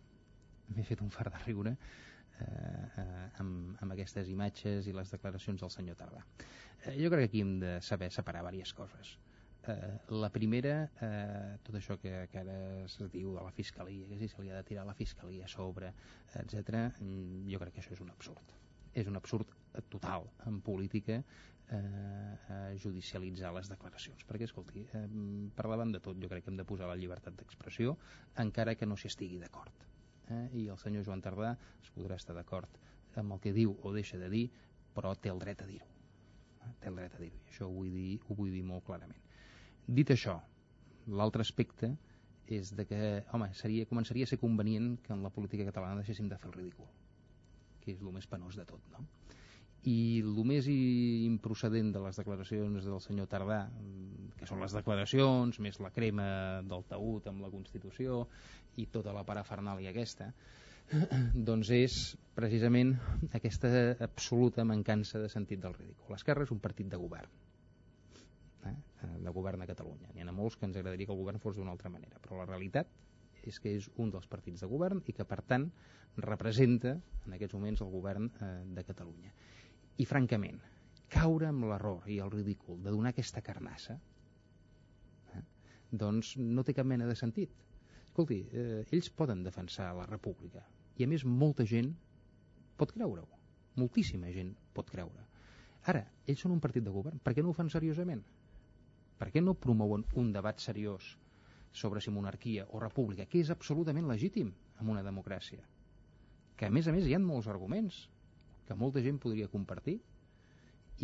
[0.75, 5.63] M'he fet un far de riure eh, eh, amb, amb aquestes imatges i les declaracions
[5.63, 6.23] del senyor Tardà.
[6.85, 9.17] Eh, jo crec que aquí hem de saber separar diverses coses.
[9.67, 14.19] Eh, la primera, eh, tot això que, que ara es diu de la fiscalia, que
[14.21, 15.93] si se li ha de tirar la fiscalia a sobre,
[16.39, 16.87] etc.
[17.51, 18.55] jo crec que això és un absurd.
[18.95, 19.51] És un absurd
[19.83, 21.19] total en política
[21.71, 21.77] eh,
[22.49, 25.07] eh, judicialitzar les declaracions perquè, escolti, eh,
[25.55, 27.97] per davant de tot jo crec que hem de posar la llibertat d'expressió
[28.43, 29.87] encara que no s'hi estigui d'acord
[30.31, 30.47] eh?
[30.55, 32.81] i el senyor Joan Tardà es podrà estar d'acord
[33.17, 34.49] amb el que diu o deixa de dir
[34.97, 36.75] però té el dret a dir-ho eh?
[36.81, 39.23] té el dret a dir-ho això ho vull dir, ho vull dir molt clarament
[39.87, 40.41] dit això
[41.07, 41.95] l'altre aspecte
[42.47, 42.99] és de que,
[43.35, 46.59] home, seria, començaria a ser convenient que en la política catalana deixéssim de fer el
[46.61, 46.87] ridícul
[47.83, 49.05] que és el més penós de tot, no?
[49.87, 53.61] I el més improcedent de les declaracions del senyor Tardà,
[54.37, 56.27] que són les declaracions, més la crema
[56.67, 58.25] del taüt amb la Constitució
[58.83, 60.33] i tota la parafernàlia aquesta,
[61.49, 61.99] doncs és
[62.35, 62.95] precisament
[63.39, 63.71] aquesta
[64.03, 66.11] absoluta mancança de sentit del ridícul.
[66.11, 67.31] L'Esquerra és un partit de govern,
[68.67, 68.77] eh?
[69.23, 70.11] de govern a Catalunya.
[70.15, 72.49] N'hi ha molts que ens agradaria que el govern fos d'una altra manera, però la
[72.51, 72.91] realitat
[73.47, 75.69] és que és un dels partits de govern i que, per tant,
[76.19, 76.97] representa
[77.27, 79.31] en aquests moments el govern eh, de Catalunya
[79.97, 80.59] i francament,
[81.13, 83.97] caure amb l'error i el ridícul de donar aquesta carnassa,
[85.33, 85.43] eh,
[85.91, 87.53] doncs no té cap mena de sentit.
[88.05, 90.65] Escolti, eh, ells poden defensar la república
[90.97, 91.93] i a més molta gent
[92.77, 93.29] pot creure-ho.
[93.77, 95.27] Moltíssima gent pot creure.
[95.93, 97.21] Ara, ells són un partit de govern.
[97.23, 98.23] Per què no ho fan seriosament?
[99.21, 101.15] Per què no promouen un debat seriós
[101.73, 105.63] sobre si monarquia o república, que és absolutament legítim en una democràcia?
[106.57, 108.07] Que a més a més hi ha molts arguments
[108.67, 110.01] que molta gent podria compartir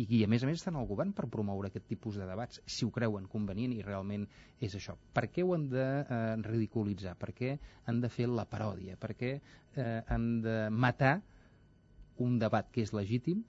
[0.01, 2.61] i qui a més a més estan al govern per promoure aquest tipus de debats,
[2.65, 4.25] si ho creuen convenient i realment
[4.59, 4.95] és això.
[5.13, 7.13] Per què ho han de eh, ridiculitzar?
[7.19, 7.51] Per què
[7.85, 8.97] han de fer la paròdia?
[8.97, 11.19] Per què eh, han de matar
[12.23, 13.43] un debat que és legítim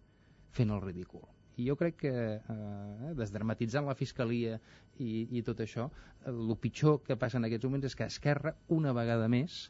[0.52, 1.24] fent el ridícul?
[1.56, 4.58] I jo crec que, eh, desdramatitzant la fiscalia
[4.98, 5.88] i, i tot això,
[6.28, 9.68] el pitjor que passa en aquests moments és que Esquerra, una vegada més,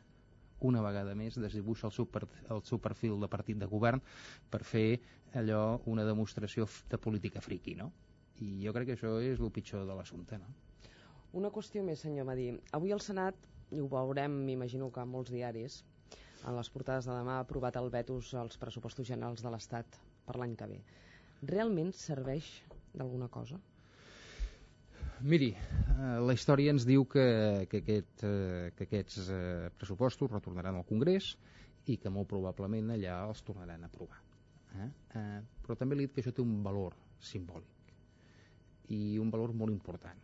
[0.61, 2.09] una vegada més desdibuixa el seu,
[2.51, 4.03] el seu perfil de partit de govern
[4.51, 5.01] per fer
[5.35, 7.91] allò una demostració de política friqui, no?
[8.43, 10.53] I jo crec que això és el pitjor de l'assumpte, no?
[11.35, 12.53] Una qüestió més, senyor Madí.
[12.73, 13.35] Avui el Senat,
[13.75, 15.83] i ho veurem, m'imagino que en molts diaris,
[16.45, 20.37] en les portades de demà ha aprovat el vetus als pressupostos generals de l'Estat per
[20.39, 20.81] l'any que ve.
[21.51, 22.51] Realment serveix
[22.95, 23.59] d'alguna cosa?
[25.25, 27.23] Miri, eh, la història ens diu que,
[27.71, 31.31] que, aquest, eh, que aquests eh, pressupostos retornaran al Congrés
[31.89, 34.19] i que molt probablement allà els tornaran a aprovar.
[34.75, 34.89] Eh?
[35.17, 37.95] Eh, però també li dit que això té un valor simbòlic
[38.93, 40.21] i un valor molt important.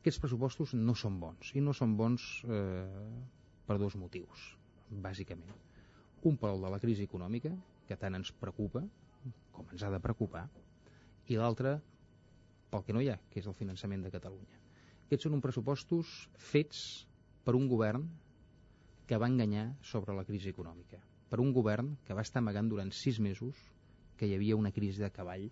[0.00, 3.06] Aquests pressupostos no són bons i no són bons eh,
[3.68, 4.48] per dos motius,
[4.90, 5.54] bàsicament.
[6.26, 7.54] Un pel de la crisi econòmica,
[7.86, 8.82] que tant ens preocupa,
[9.54, 10.48] com ens ha de preocupar,
[11.30, 11.78] i l'altre
[12.70, 14.58] pel que no hi ha, que és el finançament de Catalunya.
[15.06, 16.82] Aquests són uns pressupostos fets
[17.44, 18.04] per un govern
[19.10, 22.92] que va enganyar sobre la crisi econòmica, per un govern que va estar amagant durant
[22.94, 23.58] sis mesos
[24.16, 25.48] que hi havia una crisi de cavall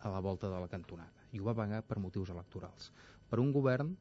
[0.00, 2.88] a la volta de la cantonada, i ho va pagar per motius electorals.
[3.28, 3.92] Per un govern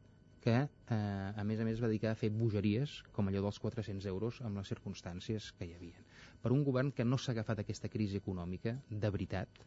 [0.41, 4.07] que, eh, a més a més, va dedicar a fer bogeries, com allò dels 400
[4.13, 6.07] euros, amb les circumstàncies que hi havia.
[6.41, 9.61] Per un govern que no s'ha agafat aquesta crisi econòmica de veritat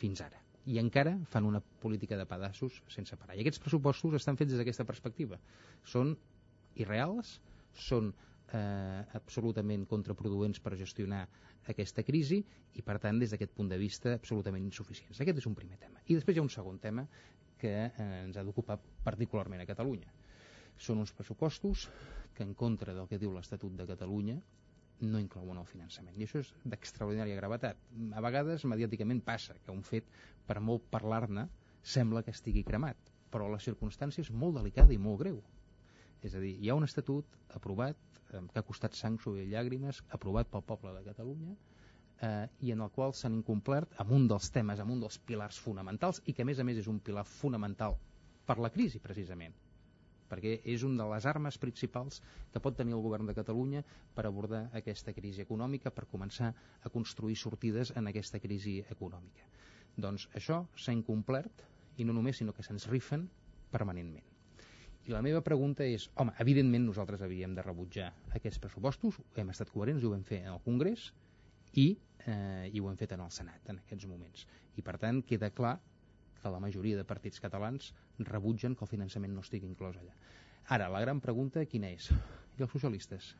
[0.00, 3.36] fins ara i encara fan una política de pedassos sense parar.
[3.36, 5.38] I aquests pressupostos estan fets des d'aquesta perspectiva.
[5.84, 6.14] Són
[6.80, 7.38] irreals,
[7.74, 11.24] són eh, absolutament contraproduents per gestionar
[11.68, 12.40] aquesta crisi
[12.74, 15.20] i, per tant, des d'aquest punt de vista, absolutament insuficients.
[15.20, 16.02] Aquest és un primer tema.
[16.06, 17.06] I després hi ha un segon tema
[17.60, 20.12] que eh, ens ha d'ocupar particularment a Catalunya.
[20.76, 21.88] Són uns pressupostos
[22.34, 24.40] que, en contra del que diu l'Estatut de Catalunya,
[25.00, 26.16] no inclouen el finançament.
[26.16, 27.80] I això és d'extraordinària gravetat.
[28.14, 30.06] A vegades, mediàticament, passa que un fet,
[30.46, 31.48] per molt parlar-ne,
[31.82, 32.96] sembla que estigui cremat,
[33.30, 35.40] però la circumstància és molt delicada i molt greu.
[36.24, 37.98] És a dir, hi ha un estatut aprovat,
[38.30, 41.56] eh, que ha costat sang, suor i llàgrimes, aprovat pel poble de Catalunya,
[42.22, 45.58] eh, i en el qual s'han incomplert amb un dels temes, amb un dels pilars
[45.60, 47.98] fonamentals, i que a més a més és un pilar fonamental
[48.46, 49.54] per la crisi, precisament,
[50.34, 52.20] perquè és una de les armes principals
[52.52, 56.50] que pot tenir el govern de Catalunya per abordar aquesta crisi econòmica, per començar
[56.82, 59.46] a construir sortides en aquesta crisi econòmica.
[59.94, 61.62] Doncs això s'ha incomplert,
[61.96, 63.28] i no només, sinó que se'ns rifen
[63.70, 64.26] permanentment.
[65.04, 69.70] I la meva pregunta és, home, evidentment nosaltres havíem de rebutjar aquests pressupostos, hem estat
[69.70, 71.10] coherents i ho vam fer en el Congrés
[71.76, 71.90] i,
[72.24, 74.46] eh, i ho hem fet en el Senat en aquests moments.
[74.80, 75.76] I per tant queda clar
[76.40, 80.14] que la majoria de partits catalans rebutgen que el finançament no estigui inclòs allà.
[80.76, 82.10] Ara, la gran pregunta quina és?
[82.58, 83.34] I els socialistes?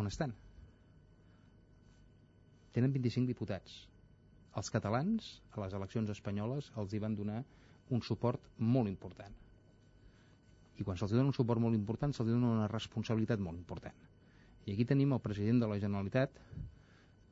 [0.00, 0.32] On estan?
[2.74, 3.76] Tenen 25 diputats.
[4.58, 7.42] Els catalans, a les eleccions espanyoles, els hi van donar
[7.94, 9.34] un suport molt important.
[10.74, 13.94] I quan se'ls dona un suport molt important, se'ls dona una responsabilitat molt important.
[14.66, 16.38] I aquí tenim el president de la Generalitat,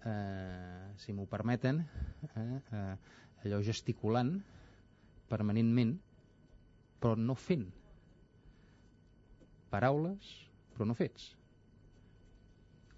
[0.05, 1.81] eh, si m'ho permeten,
[2.37, 2.97] eh, eh,
[3.45, 4.37] allò gesticulant
[5.33, 5.97] permanentment,
[7.03, 7.67] però no fent.
[9.73, 10.33] Paraules,
[10.75, 11.33] però no fets.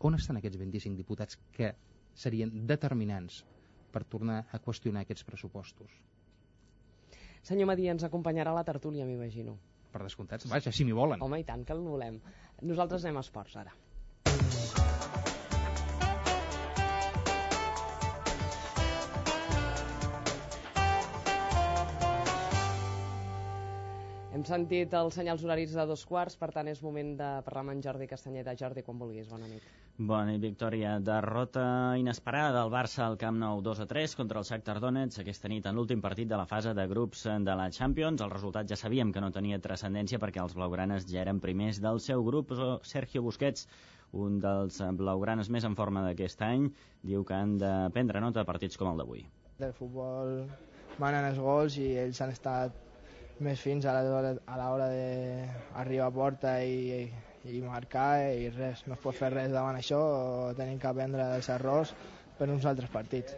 [0.05, 1.71] On estan aquests 25 diputats que
[2.15, 3.41] serien determinants
[3.95, 5.95] per tornar a qüestionar aquests pressupostos?
[7.45, 9.57] Senyor Madí, ens acompanyarà a la tertúlia, m'imagino.
[9.95, 11.23] Per descomptat, vaja, si m'hi volen.
[11.23, 12.19] Home, i tant que el volem.
[12.67, 13.75] Nosaltres anem a esports, ara.
[24.35, 27.71] Hem sentit els senyals horaris de dos quarts, per tant és moment de parlar amb
[27.77, 28.57] en Jordi Castanyeda.
[28.59, 29.69] Jordi, quan vulguis, bona nit.
[29.95, 30.97] Bona nit, Victòria.
[30.99, 31.67] Derrota
[32.01, 35.69] inesperada del Barça al Camp Nou 2 a 3 contra el Shakhtar Donetsk aquesta nit
[35.71, 38.25] en l'últim partit de la fase de grups de la Champions.
[38.27, 42.03] El resultat ja sabíem que no tenia transcendència perquè els blaugranes ja eren primers del
[42.03, 42.51] seu grup.
[42.83, 43.69] Sergio Busquets,
[44.11, 46.73] un dels blaugranes més en forma d'aquest any,
[47.07, 49.29] diu que han de prendre nota de partits com el d'avui.
[49.63, 50.41] Del futbol
[50.99, 52.84] manen els gols i ells han estat
[53.43, 57.09] més fins a l'hora d'arribar a porta i,
[57.51, 60.01] i marcar i res, no es pot fer res davant això,
[60.59, 61.95] tenim que aprendre dels errors
[62.39, 63.35] per uns altres partits.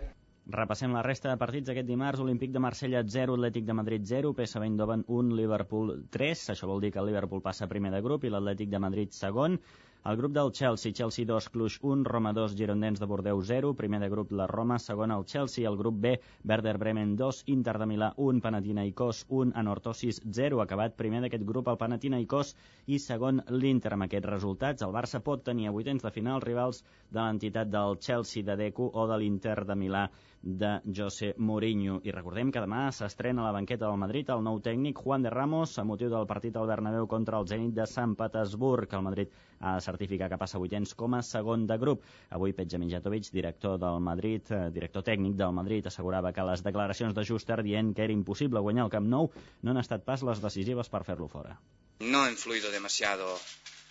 [0.47, 2.21] Repassem la resta de partits aquest dimarts.
[2.23, 6.45] Olímpic de Marsella 0, Atlètic de Madrid 0, PSV Eindhoven 1, Liverpool 3.
[6.55, 9.59] Això vol dir que el Liverpool passa primer de grup i l'Atlètic de Madrid segon.
[10.07, 13.99] El grup del Chelsea, Chelsea 2, Cluj 1, Roma 2, Girondins de Bordeus 0, primer
[13.99, 17.89] de grup la Roma, segon el Chelsea, el grup B, Werder Bremen 2, Inter de
[17.91, 22.55] Milà 1, Panathinaikos 1, Anortosis 0, acabat primer d'aquest grup el Panathinaikos
[22.87, 23.97] i segon l'Inter.
[23.97, 27.99] Amb aquests resultats, el Barça pot tenir a vuitens de final rivals de l'entitat del
[27.99, 30.07] Chelsea de Deco o de l'Inter de Milà
[30.47, 31.99] de José Mourinho.
[32.07, 35.35] I recordem que demà s'estrena a la banqueta del Madrid el nou tècnic Juan de
[35.35, 38.95] Ramos a motiu del partit al Bernabéu contra el Zenit de Sant Petersburg.
[38.95, 42.05] El Madrid de certificar que passa vuitens com a segon de grup.
[42.31, 47.15] Avui Petja Mijatovic, director del Madrid, eh, director tècnic del Madrid, assegurava que les declaracions
[47.15, 49.31] de Schuster dient que era impossible guanyar el Camp Nou
[49.63, 51.59] no han estat pas les decisives per fer-lo fora.
[52.01, 53.39] No ha influido demasiado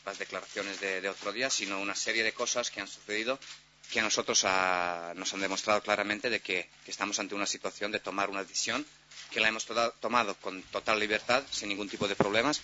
[0.06, 3.39] las declaraciones de, de otro día, sino una serie de cosas que han sucedido
[3.91, 7.91] que a nosotros ha, nos han demostrado claramente de que, que, estamos ante una situación
[7.91, 8.86] de tomar una decisión
[9.32, 12.62] que la hemos to tomado con total libertad, sin ningún tipo de problemas.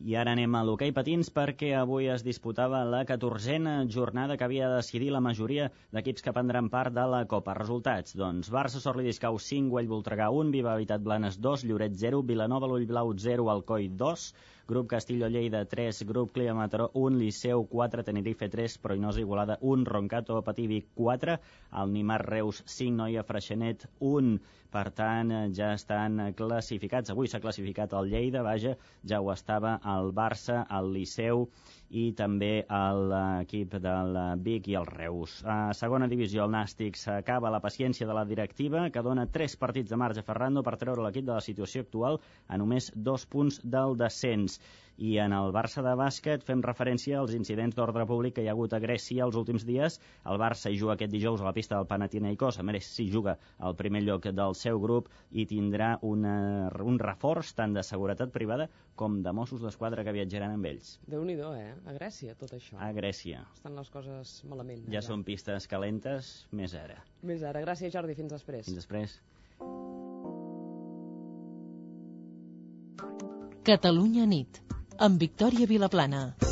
[0.00, 4.70] I ara anem a l'hoquei patins perquè avui es disputava la 14a jornada que havia
[4.70, 7.54] de decidir la majoria d'equips que prendran part de la Copa.
[7.58, 12.22] Resultats, doncs, Barça, Sorli Discau 5, Güell Voltregà 1, Viva Habitat Blanes 2, Lloret 0,
[12.32, 14.26] Vilanova, l'Ull Blau 0, Alcoi 2,
[14.68, 19.84] Grup Castillo Lleida 3, Grup Clia Mataró 1, Liceu 4, Tenerife 3, Proinosa Igualada 1,
[19.84, 21.38] Roncato Pativi 4,
[21.82, 24.38] el Nimar Reus 5, Noia Freixenet 1.
[24.72, 27.12] Per tant, ja estan classificats.
[27.12, 31.48] Avui s'ha classificat el Lleida, vaja, ja ho estava el Barça, el Liceu
[31.92, 32.50] i també
[33.12, 35.34] l'equip del Vic i el Reus.
[35.44, 39.92] A segona divisió, el Nàstic s'acaba la paciència de la directiva, que dona tres partits
[39.92, 43.60] de marge a Ferrando per treure l'equip de la situació actual a només dos punts
[43.76, 44.58] del descens.
[44.98, 48.56] I en el Barça de bàsquet fem referència als incidents d'ordre públic que hi ha
[48.56, 49.98] hagut a Grècia els últims dies.
[50.28, 53.38] El Barça hi juga aquest dijous a la pista del Panathinaikos, a més s'hi juga
[53.58, 58.68] al primer lloc del seu grup i tindrà una, un reforç tant de seguretat privada
[58.96, 60.98] com de Mossos d'Esquadra que viatjaran amb ells.
[61.06, 61.74] déu nhi eh?
[61.86, 62.76] A Grècia, tot això.
[62.78, 63.46] A Grècia.
[63.54, 64.84] Estan les coses malament.
[64.86, 65.06] Ja allà.
[65.06, 67.02] són pistes calentes, més ara.
[67.22, 67.60] Més ara.
[67.64, 68.14] Gràcies, Jordi.
[68.14, 68.66] Fins després.
[68.66, 69.18] Fins després.
[73.62, 74.58] Catalunya nit,
[75.02, 76.51] amb Victòria Vilaplana.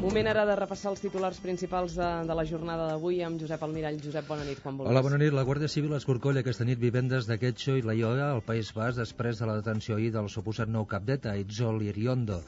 [0.00, 3.98] Moment ara de repassar els titulars principals de, de la jornada d'avui amb Josep Almirall.
[4.00, 4.94] Josep, bona nit, quan vulguis.
[4.94, 5.34] Hola, bona nit.
[5.36, 8.96] La Guàrdia Civil escorcolla aquesta nit vivendes de Quetxo i la Ioga al País Bas
[8.96, 12.40] després de la detenció ahir del suposat nou cap d'ETA, Itzol Iriondo.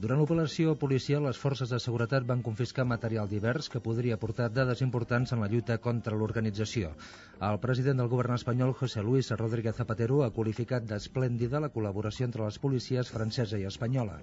[0.00, 4.86] Durant l'operació policial, les forces de seguretat van confiscar material divers que podria portar dades
[4.86, 6.94] importants en la lluita contra l'organització.
[7.42, 12.46] El president del govern espanyol, José Luis Rodríguez Zapatero, ha qualificat d'esplèndida la col·laboració entre
[12.46, 14.20] les policies francesa i espanyola.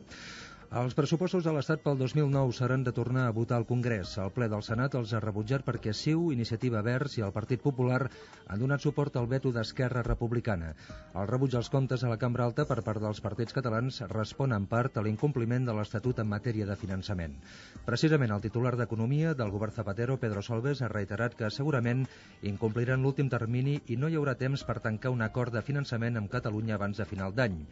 [0.67, 4.17] Els pressupostos de l'Estat pel 2009 seran de tornar a votar al Congrés.
[4.19, 8.01] El ple del Senat els ha rebutjat perquè CiU, Iniciativa Verds i el Partit Popular
[8.03, 10.73] han donat suport al veto d'Esquerra Republicana.
[11.15, 14.65] El rebuig als comptes a la Cambra Alta per part dels partits catalans respon en
[14.67, 17.39] part a l'incompliment de l'Estatut en matèria de finançament.
[17.87, 22.03] Precisament el titular d'Economia del govern Zapatero, Pedro Solbes, ha reiterat que segurament
[22.43, 26.29] incompliran l'últim termini i no hi haurà temps per tancar un acord de finançament amb
[26.35, 27.63] Catalunya abans de final d'any.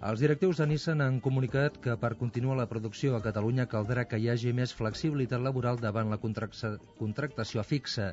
[0.00, 4.16] Els directius de Nissan han comunicat que per continuar la producció a Catalunya caldrà que
[4.16, 8.06] hi hagi més flexibilitat laboral davant la contractació fixa.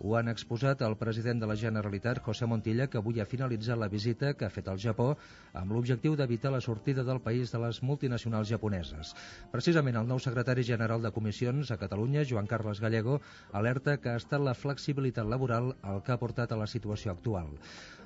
[0.00, 3.90] Ho han exposat el president de la Generalitat, José Montilla, que avui ha finalitzat la
[3.92, 5.10] visita que ha fet al Japó
[5.52, 9.12] amb l'objectiu d'evitar la sortida del país de les multinacionals japoneses.
[9.52, 13.18] Precisament el nou secretari general de Comissions a Catalunya, Joan Carles Gallego,
[13.52, 17.52] alerta que ha estat la flexibilitat laboral el que ha portat a la situació actual.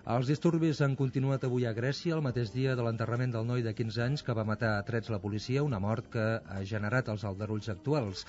[0.08, 3.74] Els disturbis han continuat avui a Grècia el mateix dia de l'enterrament del noi de
[3.76, 7.24] 15 anys que va matar a trets la policia, una mort que ha generat els
[7.28, 8.24] aldarulls actuals.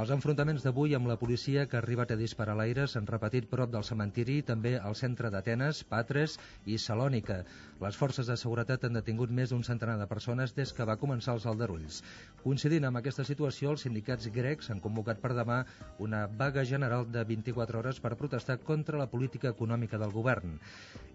[0.00, 3.70] Els enfrontaments d'avui amb la policia que ha arribat a disparar l'aire s'han repetit prop
[3.70, 7.40] del cementiri també al centre d'Atenes, Patres i Salònica.
[7.82, 11.34] Les forces de seguretat han detingut més d'un centenar de persones des que va començar
[11.34, 12.00] els aldarulls.
[12.42, 15.60] Coincidint amb aquesta situació, els sindicats grecs han convocat per demà
[15.98, 20.58] una vaga general de 24 hores per protestar contra la política econòmica del govern.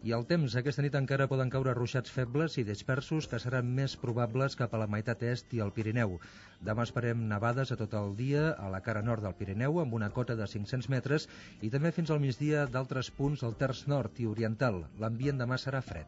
[0.03, 3.95] I el temps, aquesta nit encara poden caure ruixats febles i dispersos que seran més
[4.01, 6.17] probables cap a la meitat est i al Pirineu.
[6.65, 10.09] Demà esperem nevades a tot el dia a la cara nord del Pirineu amb una
[10.11, 11.29] cota de 500 metres
[11.61, 14.83] i també fins al migdia d'altres punts al terç nord i oriental.
[14.99, 16.07] L'ambient demà serà fred.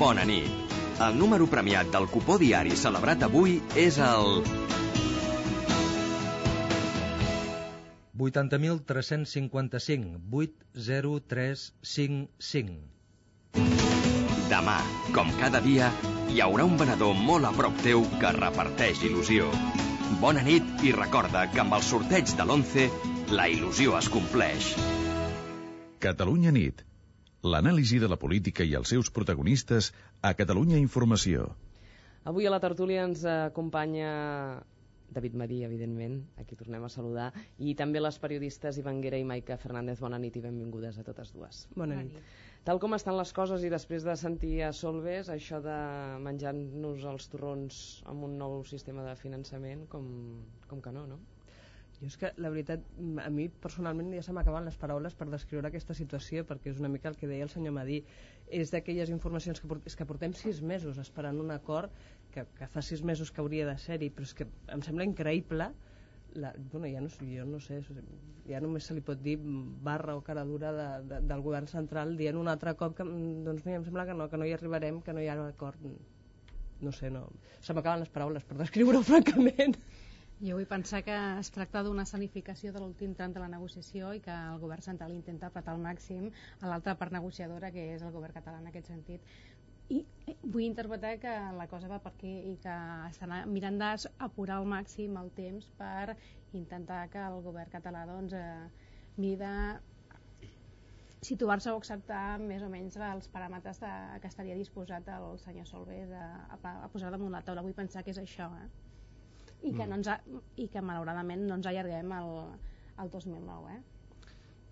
[0.00, 0.48] Bona nit.
[1.04, 4.40] El número premiat del cupó diari celebrat avui és el
[8.20, 12.76] 80.355 80355.
[14.50, 14.78] Demà,
[15.14, 15.88] com cada dia,
[16.28, 19.48] hi haurà un venedor molt a prop teu que reparteix il·lusió.
[20.20, 22.88] Bona nit i recorda que amb el sorteig de l'11
[23.38, 24.74] la il·lusió es compleix.
[26.02, 26.82] Catalunya nit.
[27.46, 31.48] L'anàlisi de la política i els seus protagonistes a Catalunya Informació.
[32.28, 34.10] Avui a la tertúlia ens acompanya
[35.10, 40.00] David Marí, evidentment, aquí tornem a saludar, i també les periodistes Ivanguera i Maica Fernández.
[40.02, 41.64] Bona nit i benvingudes a totes dues.
[41.76, 42.20] Bona nit.
[42.64, 45.76] Tal com estan les coses i després de sentir a Solves això de
[46.20, 50.06] menjar-nos els torrons amb un nou sistema de finançament, com,
[50.68, 51.20] com que no, no?
[52.00, 52.84] Jo és que, la veritat,
[53.20, 56.88] a mi personalment ja se m'acaben les paraules per descriure aquesta situació, perquè és una
[56.92, 57.98] mica el que deia el senyor Madí.
[58.60, 61.92] És d'aquelles informacions que, port és que portem sis mesos esperant un acord
[62.34, 65.70] que, que fa sis mesos que hauria de ser-hi, però és que em sembla increïble
[66.34, 67.80] la, bueno, ja no, jo no sé,
[68.46, 72.14] ja només se li pot dir barra o cara dura de, de, del govern central
[72.18, 75.00] dient un altre cop que doncs mira, em sembla que no, que no hi arribarem,
[75.02, 75.82] que no hi ha acord.
[76.80, 77.26] No sé, no.
[77.60, 79.76] Se m'acaben les paraules per descriure-ho francament.
[80.40, 84.22] Jo vull pensar que es tracta d'una escenificació de l'últim tram de la negociació i
[84.24, 86.30] que el govern central intenta apretar al màxim
[86.62, 89.26] a l'altra part negociadora, que és el govern català en aquest sentit.
[89.90, 92.76] I eh, vull interpretar que la cosa va per aquí i que
[93.10, 96.16] estan mirant d'apurar al màxim el temps per
[96.52, 99.54] intentar que el govern català doncs, eh, miri de
[101.20, 103.90] situar-se o acceptar més o menys els paràmetres de,
[104.22, 106.26] que estaria disposat el senyor Solves a,
[106.56, 107.64] a, a posar damunt la taula.
[107.66, 108.68] Vull pensar que és això, eh?
[109.60, 109.88] I que, mm.
[109.90, 110.16] no ens ha,
[110.56, 112.30] i que malauradament no ens allarguem al,
[112.96, 113.80] al 2009, eh?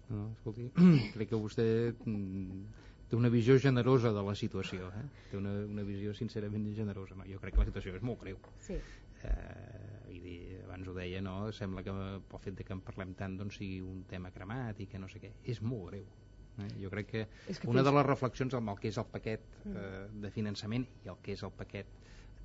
[0.09, 0.71] No, escolti,
[1.15, 2.63] crec que vostè mm,
[3.09, 5.05] té una visió generosa de la situació eh?
[5.31, 7.27] té una, una visió sincerament generosa no?
[7.29, 8.77] jo crec que la situació és molt greu sí.
[8.77, 11.37] eh, i dir, abans ho deia no?
[11.57, 11.95] sembla que
[12.31, 15.09] pel fet de que en parlem tant doncs sigui un tema cremat i que no
[15.09, 16.05] sé què és molt greu
[16.65, 16.71] eh?
[16.83, 19.77] jo crec que, que una de les reflexions amb el que és el paquet mm.
[19.77, 21.97] eh, de finançament i el que és el paquet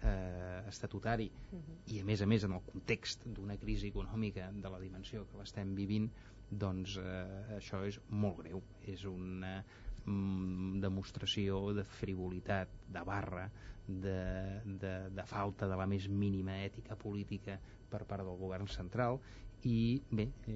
[0.04, 1.74] eh, estatutari uh mm-hmm.
[1.74, 1.96] -huh.
[1.96, 5.38] i a més a més en el context d'una crisi econòmica de la dimensió que
[5.38, 6.10] l'estem vivint
[6.50, 9.64] doncs eh, això és molt greu és una
[10.06, 13.48] demostració de frivolitat, de barra,
[13.88, 17.58] de, de, de falta de la més mínima ètica política
[17.92, 19.20] per part del govern central
[19.68, 20.56] i bé, i,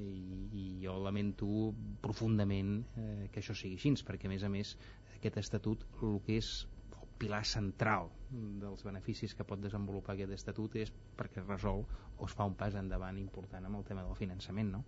[0.51, 1.73] i jo lamento
[2.03, 4.73] profundament eh, que això sigui així, perquè a més a més
[5.15, 6.51] aquest estatut el que és
[6.97, 8.11] el pilar central
[8.61, 11.85] dels beneficis que pot desenvolupar aquest estatut és perquè resol
[12.17, 14.83] o es fa un pas endavant important amb el tema del finançament no?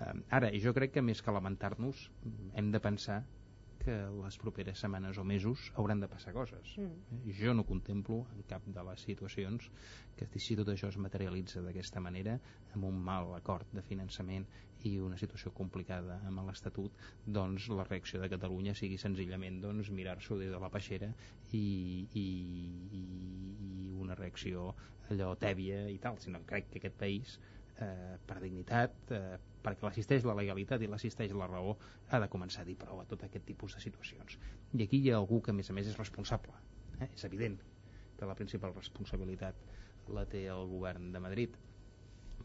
[0.00, 2.08] eh, ara, jo crec que més que lamentar-nos
[2.54, 3.24] hem de pensar
[3.86, 6.74] que les properes setmanes o mesos hauran de passar coses.
[6.74, 7.30] Mm.
[7.38, 9.70] Jo no contemplo en cap de les situacions
[10.18, 12.34] que si tot això es materialitza d'aquesta manera,
[12.74, 14.48] amb un mal acord de finançament
[14.88, 16.98] i una situació complicada amb l'Estatut,
[17.38, 21.12] doncs la reacció de Catalunya sigui senzillament doncs, mirar-s'ho des de la peixera
[21.52, 21.62] i,
[22.10, 22.26] i,
[23.00, 23.04] i,
[24.02, 24.72] una reacció
[25.10, 27.38] allò tèbia i tal, sinó crec que aquest país
[27.80, 31.76] eh, per dignitat, eh, perquè l'assisteix la legalitat i l'assisteix la raó,
[32.10, 34.38] ha de començar a dir prou a tot aquest tipus de situacions.
[34.72, 36.54] I aquí hi ha algú que, a més a més, és responsable.
[37.00, 37.10] Eh?
[37.12, 37.58] És evident
[38.16, 39.58] que la principal responsabilitat
[40.14, 41.56] la té el govern de Madrid.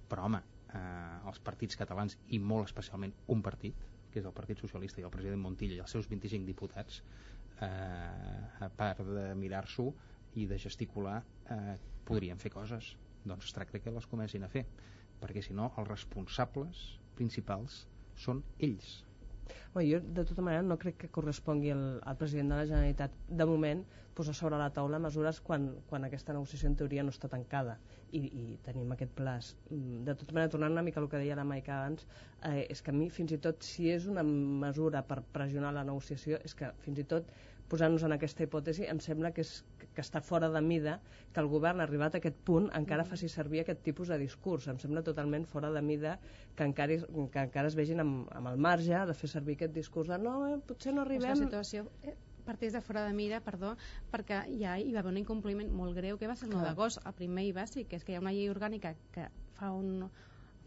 [0.09, 0.41] Però, home,
[0.73, 5.05] eh, els partits catalans, i molt especialment un partit, que és el Partit Socialista i
[5.07, 6.99] el president Montilla i els seus 25 diputats
[7.63, 9.87] eh, a part de mirar-s'ho
[10.41, 11.21] i de gesticular
[11.55, 11.77] eh,
[12.07, 12.91] podrien fer coses
[13.23, 14.65] doncs es tracta que les comencin a fer
[15.21, 16.83] perquè si no els responsables
[17.17, 17.85] principals
[18.17, 18.99] són ells
[19.73, 23.13] Bueno, jo, de tota manera, no crec que correspongui al, al president de la Generalitat,
[23.27, 23.83] de moment,
[24.15, 27.77] posar sobre la taula mesures quan, quan aquesta negociació en teoria no està tancada
[28.11, 29.53] i, i tenim aquest plaç.
[29.69, 32.07] Mm, de tota manera, tornant una mica al que deia la Maica abans,
[32.49, 35.87] eh, és que a mi, fins i tot, si és una mesura per pressionar la
[35.87, 37.31] negociació, és que fins i tot
[37.71, 39.61] posant-nos en aquesta hipòtesi, em sembla que, és,
[39.95, 40.99] que està fora de mida
[41.33, 43.11] que el govern, arribat a aquest punt, encara mm.
[43.11, 44.67] faci servir aquest tipus de discurs.
[44.71, 46.17] Em sembla totalment fora de mida
[46.55, 50.11] que encara, que encara es vegin amb, amb el marge de fer servir aquest discurs
[50.11, 51.29] de no, eh, potser no arribem...
[51.29, 52.15] la situació eh,
[52.45, 53.75] partís de fora de mira, perdó,
[54.11, 57.01] perquè ja hi va haver un incompliment molt greu que va ser el 9 d'agost,
[57.05, 59.27] el primer i bàsic, que és que hi ha una llei orgànica que
[59.59, 60.09] fa un,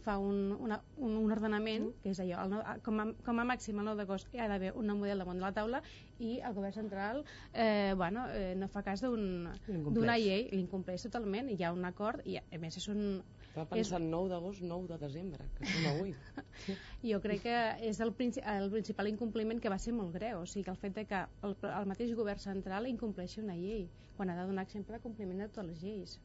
[0.04, 2.02] fa un, una, un, un ordenament, mm.
[2.02, 4.74] que és allò, el, com, a, com a màxim el 9 d'agost hi ha d'haver
[4.78, 5.80] un model damunt de la taula
[6.22, 11.48] i el govern central eh, bueno, eh, no fa cas d'una un, llei, l'incompleix totalment,
[11.50, 13.00] hi ha un acord i a més és un...
[13.48, 14.12] Estava pensant és...
[14.12, 16.14] 9 d'agost, 9 de desembre, que som avui.
[17.10, 20.46] jo crec que és el, princi el principal incompliment que va ser molt greu, o
[20.50, 23.86] sigui que el fet de que el, el mateix govern central incompleixi una llei,
[24.18, 26.18] quan ha de donar exemple de compliment de totes les lleis.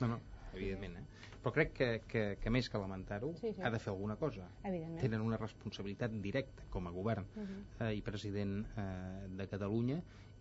[0.00, 0.20] No, no,
[0.52, 1.15] evidentment, eh?
[1.46, 3.62] Però crec que, que, que més que lamentar-ho sí, sí.
[3.62, 4.48] ha de fer alguna cosa
[4.98, 7.46] tenen una responsabilitat directa com a govern uh mhm.
[7.46, 7.86] -huh.
[7.86, 10.00] eh, i president eh, de Catalunya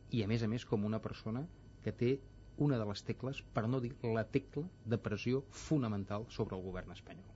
[0.10, 1.46] i a més a més com una persona
[1.84, 2.20] que té
[2.58, 6.92] una de les tecles, per no dir la tecla de pressió fonamental sobre el govern
[6.92, 7.30] espanyol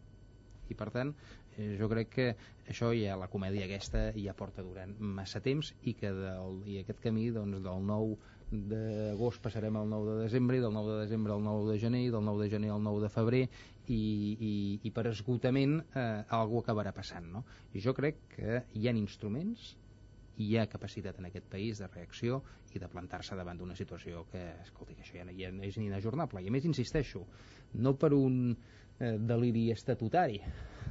[0.69, 1.13] i per tant
[1.57, 2.35] eh, jo crec que
[2.67, 6.99] això ja la comèdia aquesta ja porta durant massa temps i que del, i aquest
[6.99, 8.17] camí doncs, del nou
[8.51, 12.01] d'agost passarem al 9 de desembre i del 9 de desembre al 9 de gener
[12.07, 16.23] i del 9 de gener al 9 de febrer i, i, i per esgotament eh,
[16.33, 17.43] algú acabarà passant no?
[17.73, 19.75] i jo crec que hi ha instruments
[20.39, 22.41] hi ha capacitat en aquest país de reacció
[22.73, 26.49] i de plantar-se davant d'una situació que, escolti, que això ja, ja és inajornable i
[26.49, 27.25] a més insisteixo,
[27.75, 28.55] no per un
[28.99, 30.39] eh, deliri estatutari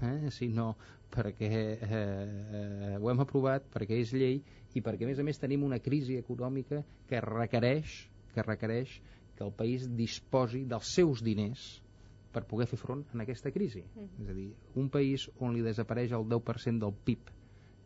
[0.03, 0.75] eh, sinó
[1.09, 4.41] perquè eh, eh, ho hem aprovat, perquè és llei
[4.77, 8.03] i perquè a més a més tenim una crisi econòmica que requereix
[8.35, 8.99] que requereix
[9.39, 11.65] que el país disposi dels seus diners
[12.33, 13.83] per poder fer front a aquesta crisi.
[13.83, 14.23] Mm -hmm.
[14.23, 17.31] És a dir, un país on li desapareix el 10% del PIB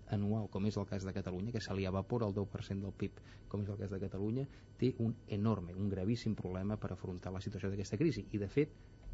[0.09, 3.12] anual, com és el cas de Catalunya, que se li evapora el 10% del PIB,
[3.49, 4.47] com és el cas de Catalunya,
[4.77, 8.27] té un enorme, un gravíssim problema per afrontar la situació d'aquesta crisi.
[8.33, 8.68] I, de fet,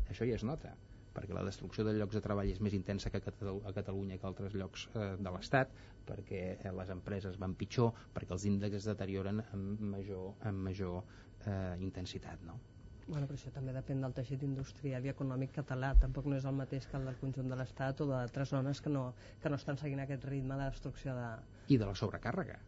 [0.09, 0.75] això ja es nota
[1.19, 4.31] perquè la destrucció de llocs de treball és més intensa que a Catalunya que a
[4.31, 5.75] altres llocs eh, de l'Estat,
[6.07, 11.03] perquè eh, les empreses van pitjor, perquè els índexs es deterioren amb major, amb major
[11.45, 12.47] eh, intensitat.
[12.47, 12.61] No?
[13.09, 15.95] Bueno, però això també depèn del teixit industrial i econòmic català.
[16.01, 18.93] Tampoc no és el mateix que el del conjunt de l'Estat o d'altres zones que
[18.93, 19.07] no,
[19.43, 21.31] que no estan seguint aquest ritme de destrucció de...
[21.73, 22.59] I de la sobrecàrrega.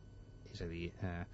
[0.50, 1.26] És a dir, eh,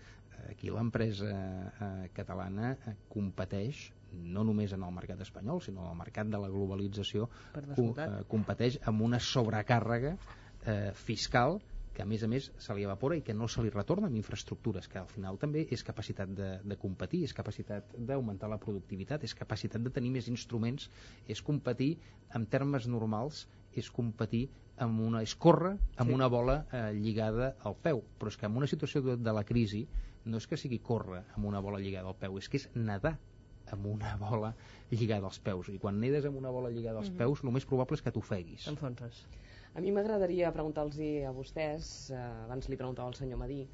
[0.51, 5.99] aquí l'empresa eh, catalana eh, competeix no només en el mercat espanyol, sinó en el
[5.99, 7.28] mercat de la globalització,
[7.74, 11.59] co eh, competeix amb una sobrecàrrega eh, fiscal
[11.97, 14.18] que a més a més se li evapora i que no se li retorna amb
[14.20, 19.24] infraestructures, que al final també és capacitat de, de competir, és capacitat d'augmentar la productivitat,
[19.24, 20.91] és capacitat de tenir més instruments,
[21.26, 21.95] és competir
[22.37, 24.45] en termes normals, és competir
[24.84, 26.14] amb una, és córrer amb sí.
[26.18, 29.47] una bola eh, lligada al peu, però és que en una situació de, de la
[29.49, 29.87] crisi
[30.27, 33.16] no és que sigui córrer amb una bola lligada al peu, és que és nedar
[33.72, 34.53] amb una bola
[34.91, 37.18] lligada als peus i quan nedes amb una bola lligada als mm -hmm.
[37.18, 39.27] peus el més probable és que t'ofeguis Enfonses.
[39.74, 43.68] a mi m'agradaria preguntar-los a vostès eh, abans li preguntava al senyor Madí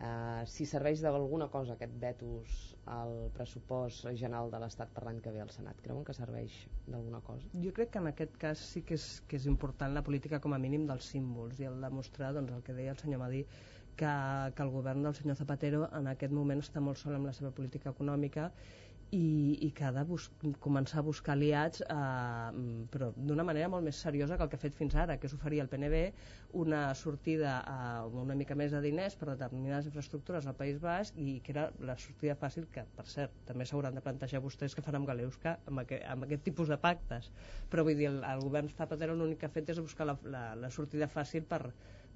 [0.00, 5.30] eh, si serveix d'alguna cosa aquest vetus al pressupost general de l'Estat per l'any que
[5.30, 7.46] ve al Senat creuen que serveix d'alguna cosa?
[7.64, 10.52] Jo crec que en aquest cas sí que és, que és important la política com
[10.52, 13.46] a mínim dels símbols i el demostrar doncs, el que deia el senyor Madí
[13.96, 14.14] que,
[14.54, 17.52] que el govern del senyor Zapatero en aquest moment està molt sol amb la seva
[17.54, 18.50] política econòmica
[19.14, 20.04] i, i que ha de
[20.62, 24.62] començar a buscar aliats eh, però d'una manera molt més seriosa que el que ha
[24.62, 26.00] fet fins ara, que és oferir al PNB
[26.64, 31.38] una sortida amb una mica més de diners per determinades infraestructures al País Basc i
[31.44, 34.98] que era la sortida fàcil que, per cert, també s'hauran de plantejar vostès que fan
[35.00, 37.30] amb Galeuska amb aquest, amb aquest tipus de pactes.
[37.70, 40.46] Però vull dir, el, el govern Zapatero l'únic que ha fet és buscar la, la,
[40.58, 41.62] la sortida fàcil per,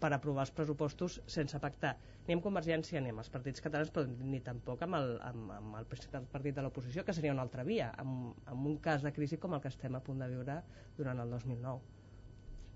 [0.01, 1.97] per aprovar els pressupostos sense pactar.
[2.27, 5.79] Ni amb Convergència ni amb els partits catalans però ni tampoc amb el, amb, amb
[5.81, 9.15] el principal partit de l'oposició que seria una altra via amb, amb un cas de
[9.17, 10.61] crisi com el que estem a punt de viure
[10.99, 11.99] durant el 2009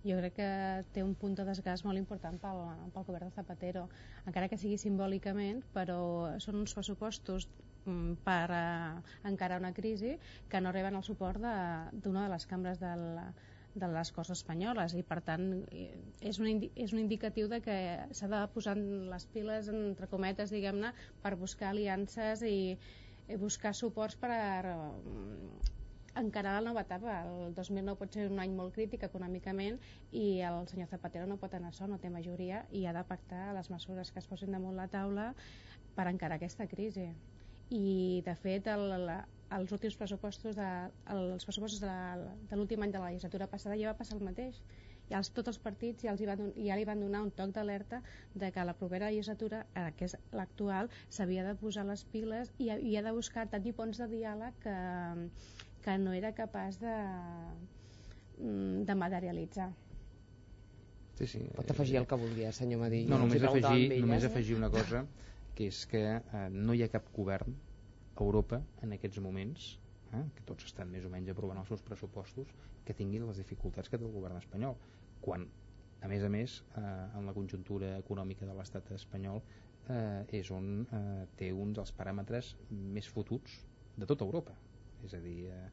[0.03, 0.49] jo crec que
[0.95, 2.63] té un punt de desgast molt important pel,
[2.95, 3.85] pel govern de Zapatero,
[4.27, 6.01] encara que sigui simbòlicament, però
[6.43, 7.47] són uns pressupostos
[7.85, 8.99] mm, per uh,
[9.31, 10.17] encarar una crisi
[10.51, 13.07] que no reben el suport d'una de, de les cambres del,
[13.75, 17.77] de les Corts espanyoles i per tant eh, és un, és un indicatiu de que
[18.13, 20.93] s'ha de posar les piles entre cometes diguem-ne
[21.23, 22.77] per buscar aliances i,
[23.29, 24.77] i buscar suports per a,
[26.15, 27.23] encarar la nova etapa.
[27.25, 29.79] El 2009 pot ser un any molt crític econòmicament
[30.13, 33.53] i el senyor Zapatero no pot anar sol, no té majoria i ha de pactar
[33.57, 35.33] les mesures que es posin damunt la taula
[35.97, 37.09] per encarar aquesta crisi.
[37.73, 39.23] I de fet el, la,
[39.57, 40.71] els últims pressupostos de,
[41.13, 41.97] els pressupostos de,
[42.51, 44.61] de l'últim any de la legislatura passada ja va passar el mateix
[45.11, 47.53] ja els, tots els partits ja, els hi van, ja li van donar un toc
[47.57, 48.01] d'alerta
[48.35, 52.71] de que la propera legislatura, eh, que és l'actual, s'havia de posar les piles i,
[52.73, 54.77] i ha de buscar tant i ponts de diàleg que,
[55.85, 56.95] que no era capaç de,
[58.39, 59.73] mm, de materialitzar.
[61.19, 61.43] Sí, sí.
[61.55, 63.03] Pot afegir el que vulgui, senyor Madí.
[63.11, 65.05] No, només, afegir, només afegir una cosa,
[65.55, 67.53] que és que eh, no hi ha cap govern
[68.23, 69.73] a Europa en aquests moments
[70.13, 72.55] eh, que tots estan més o menys aprovant els seus pressupostos
[72.87, 74.79] que tinguin les dificultats que té el govern espanyol
[75.25, 75.47] quan
[76.03, 76.85] a més a més eh,
[77.19, 79.43] en la conjuntura econòmica de l'estat espanyol
[79.89, 83.61] eh, és on eh, té uns dels paràmetres més fotuts
[83.97, 84.55] de tota Europa.
[85.07, 85.67] És a dir eh,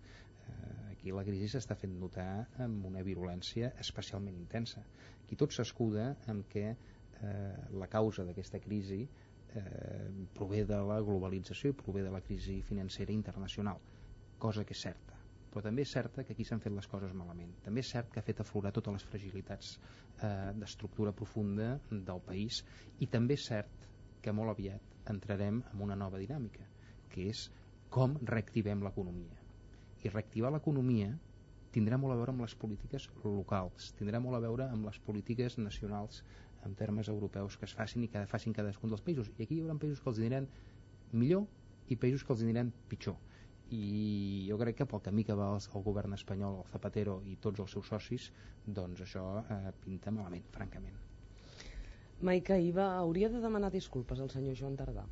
[0.49, 4.83] eh aquí la crisi s'està fent notar amb una virulència especialment intensa.
[5.23, 9.05] Aquí tot s'escuda amb que eh, la causa d'aquesta crisi
[9.55, 13.79] eh, prové de la globalització i prové de la crisi financera internacional,
[14.37, 15.17] cosa que és certa.
[15.49, 17.55] Però també és certa que aquí s'han fet les coses malament.
[17.65, 19.71] També és cert que ha fet aflorar totes les fragilitats
[20.21, 22.61] eh, d'estructura profunda del país
[22.99, 23.87] i també és cert
[24.21, 26.67] que molt aviat entrarem en una nova dinàmica,
[27.09, 27.47] que és
[27.89, 29.39] com reactivem l'economia.
[30.05, 31.15] I reactivar l'economia
[31.73, 35.57] tindrà molt a veure amb les polítiques locals, tindrà molt a veure amb les polítiques
[35.57, 36.21] nacionals
[36.65, 39.63] en termes europeus que es facin i que facin cadascun dels països i aquí hi
[39.63, 40.47] haurà països que els aniran
[41.11, 41.45] millor
[41.89, 43.17] i països que els aniran pitjor
[43.69, 47.35] i jo crec que pel camí que va el, el govern espanyol, el Zapatero i
[47.37, 48.29] tots els seus socis,
[48.65, 50.97] doncs això eh, pinta malament, francament.
[52.25, 55.05] Maica Iva, hauria de demanar disculpes al senyor Joan Tardà?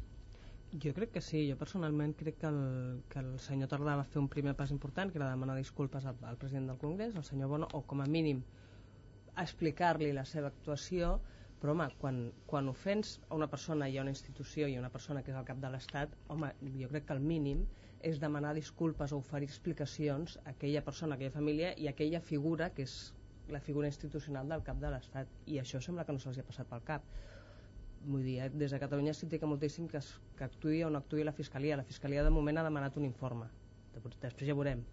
[0.83, 4.19] Jo crec que sí, jo personalment crec que el, que el senyor Tardà va fer
[4.19, 7.53] un primer pas important, que era demanar disculpes al, al president del Congrés, el senyor
[7.53, 8.41] Bono, o com a mínim
[9.37, 11.19] explicar-li la seva actuació,
[11.61, 14.91] però home, quan, quan ofens a una persona i a una institució i a una
[14.93, 17.63] persona que és el cap de l'Estat, home, jo crec que el mínim
[18.05, 22.21] és demanar disculpes o oferir explicacions a aquella persona, a aquella família i a aquella
[22.21, 22.97] figura que és
[23.49, 25.31] la figura institucional del cap de l'Estat.
[25.47, 27.07] I això sembla que no se'ls ha passat pel cap.
[28.05, 31.25] Vull dir, eh, des de Catalunya critica moltíssim que, es, que actuï o no actuï
[31.25, 31.79] la Fiscalia.
[31.79, 33.49] La Fiscalia de moment ha demanat un informe.
[33.97, 34.83] Després ja veurem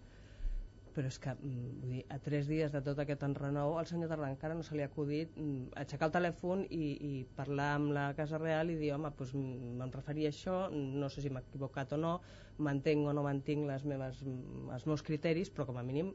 [0.95, 4.11] però és que mm, vull dir, a tres dies de tot aquest enrenou el senyor
[4.11, 7.91] Tardà encara no se li ha acudit mm, aixecar el telèfon i, i parlar amb
[7.97, 11.43] la Casa Real i dir home, doncs me'n referia a això no sé si m'he
[11.43, 12.15] equivocat o no
[12.63, 16.13] mantenc o no mantinc les meves, els meus criteris però com a mínim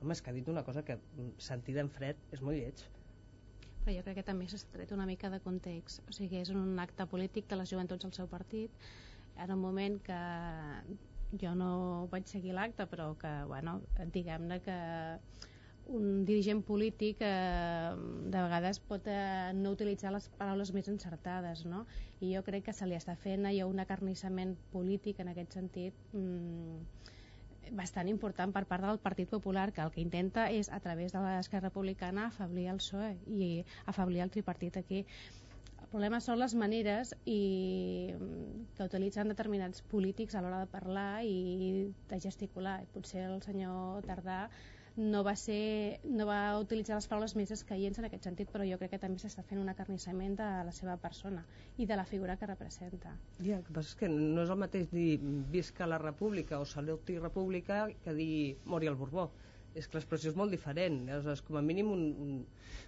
[0.00, 2.84] home, és que ha dit una cosa que mm, sentida en fred és molt lleig.
[3.84, 6.00] Però jo crec que també s'ha tret una mica de context.
[6.08, 8.72] O sigui, és un acte polític de les joventuts del seu partit.
[9.36, 10.20] En un moment que
[11.40, 13.80] jo no vaig seguir l'acte però que bueno,
[14.12, 14.78] diguem-ne que
[15.86, 17.92] un dirigent polític eh,
[18.32, 21.84] de vegades pot eh, no utilitzar les paraules més encertades no?
[22.20, 25.98] i jo crec que se li està fent allò un acarnissament polític en aquest sentit
[26.12, 26.80] mm,
[27.76, 31.20] bastant important per part del Partit Popular que el que intenta és a través de
[31.20, 33.50] l'Esquerra Republicana afablir el PSOE i
[33.86, 35.04] afablir el tripartit aquí
[35.90, 41.90] problema són les maneres i mm, que utilitzen determinats polítics a l'hora de parlar i
[42.10, 42.80] de gesticular.
[42.82, 44.46] I potser el senyor Tardà
[44.96, 48.78] no va, ser, no va utilitzar les paraules més escaients en aquest sentit, però jo
[48.78, 51.42] crec que també s'està fent un acarnissament de la seva persona
[51.76, 53.16] i de la figura que representa.
[53.40, 55.18] Ja, el que passa és que no és el mateix dir
[55.50, 59.32] visca la república o saluti república que dir mori el Borbó
[59.74, 62.34] és que l'expressió és molt diferent aleshores com a mínim un, un...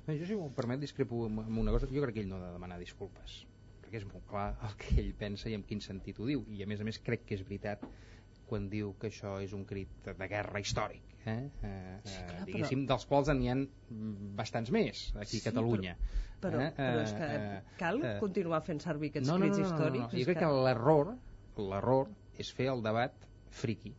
[0.07, 2.47] No, jo si m'ho permet discrepo amb una cosa jo crec que ell no ha
[2.47, 3.41] de demanar disculpes
[3.82, 6.62] perquè és molt clar el que ell pensa i en quin sentit ho diu i
[6.62, 7.82] a més a més crec que és veritat
[8.47, 11.37] quan diu que això és un crit de guerra històric eh?
[11.66, 12.95] Eh, sí, clar, eh, diguéssim, però...
[12.95, 13.57] dels quals n'hi ha
[14.39, 16.72] bastants més aquí a Catalunya però, però, eh?
[16.76, 19.70] però és que eh, cal eh, continuar fent servir aquests no, no, crits no, no,
[19.72, 20.20] històrics no, no.
[20.20, 21.14] jo crec que, que l'error
[21.72, 23.26] l'error és fer el debat
[23.62, 23.97] friqui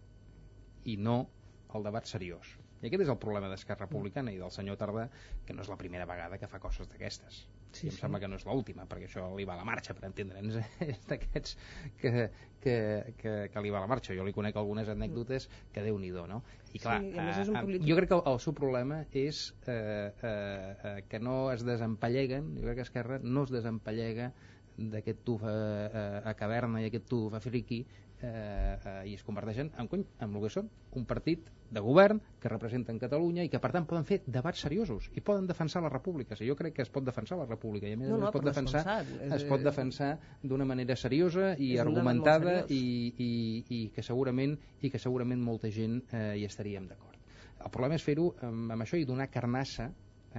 [0.87, 1.17] i no
[1.75, 5.07] el debat seriós i aquest és el problema d'Esquerra Republicana i del senyor Tardà,
[5.45, 7.39] que no és la primera vegada que fa coses d'aquestes.
[7.71, 7.99] Sí, em sí.
[7.99, 11.01] sembla que no és l'última, perquè això li va a la marxa, per entendre'ns, és
[11.09, 11.57] d'aquests
[12.01, 12.11] que,
[12.63, 12.75] que,
[13.21, 14.15] que, que li va a la marxa.
[14.17, 16.41] Jo li conec algunes anècdotes que déu nhi no?
[16.73, 17.87] I clar, sí, eh, polític...
[17.87, 22.53] jo crec que el, el seu problema és eh, eh, eh, que no es desempalleguen,
[22.57, 24.31] jo crec que Esquerra no es desempallega
[24.77, 27.81] d'aquest tuf a, a, a caverna i aquest tuf a friqui
[28.21, 32.21] eh, eh, i es converteixen en, cony, en el que són un partit de govern
[32.41, 35.91] que representen Catalunya i que per tant poden fer debats seriosos i poden defensar la
[35.93, 38.29] república, si jo crec que es pot defensar la república i a més no, no,
[38.29, 40.13] es pot defensar és, es pot defensar
[40.43, 42.81] d'una manera seriosa i argumentada i,
[43.17, 43.31] i,
[43.69, 47.15] i que segurament i que segurament molta gent eh, hi estaríem d'acord.
[47.57, 49.89] El problema és fer-ho amb, amb això i donar carnassa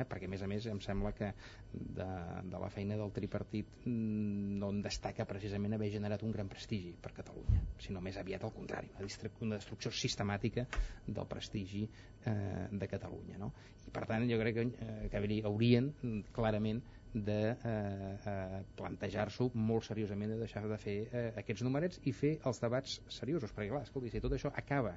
[0.01, 0.07] eh?
[0.09, 1.31] perquè a més a més em sembla que
[1.73, 2.09] de,
[2.51, 6.95] de la feina del tripartit mm, no en destaca precisament haver generat un gran prestigi
[7.03, 10.67] per Catalunya, sinó més aviat al contrari, una, una destrucció sistemàtica
[11.07, 13.41] del prestigi eh, de Catalunya.
[13.41, 13.53] No?
[13.87, 15.93] I per tant jo crec que, eh, que haurien
[16.37, 16.83] clarament
[17.15, 22.35] de eh, eh, plantejar-s'ho molt seriosament de deixar de fer eh, aquests numerets i fer
[22.49, 24.95] els debats seriosos, perquè clar, escolti, si tot això acaba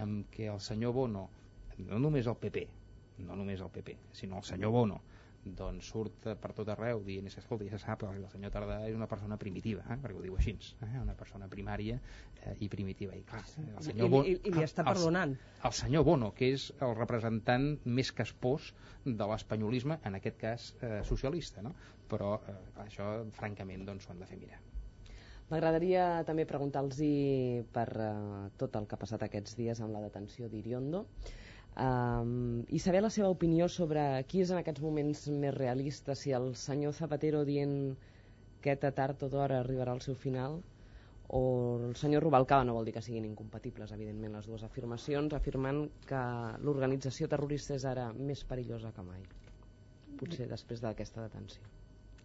[0.00, 1.28] amb que el senyor Bono,
[1.78, 2.66] no només el PP,
[3.18, 5.00] no només el PP, sinó el senyor Bono,
[5.44, 9.08] doncs surt per tot arreu dient, escolta, ja se sap el senyor Tardà és una
[9.10, 9.98] persona primitiva, eh?
[10.00, 10.54] perquè ho diu així,
[10.86, 10.92] eh?
[11.02, 13.16] una persona primària eh, i primitiva.
[13.16, 15.34] I, clar, el senyor Bono, I, i, i li està perdonant.
[15.36, 18.72] El, el senyor Bono, que és el representant més caspós
[19.04, 21.74] de l'espanyolisme, en aquest cas eh, socialista, no?
[22.08, 24.60] però eh, clar, això francament doncs, ho han de fer mirar.
[25.50, 26.98] M'agradaria també preguntar-los
[27.74, 31.02] per uh, tot el que ha passat aquests dies amb la detenció d'Iriondo
[31.76, 36.32] um, i saber la seva opinió sobre qui és en aquests moments més realista, si
[36.32, 37.96] el senyor Zapatero dient
[38.64, 40.62] que tard o d'hora arribarà al seu final
[41.28, 45.86] o el senyor Rubalcaba no vol dir que siguin incompatibles, evidentment, les dues afirmacions, afirmant
[46.08, 46.20] que
[46.64, 49.24] l'organització terrorista és ara més perillosa que mai,
[50.20, 51.64] potser després d'aquesta detenció.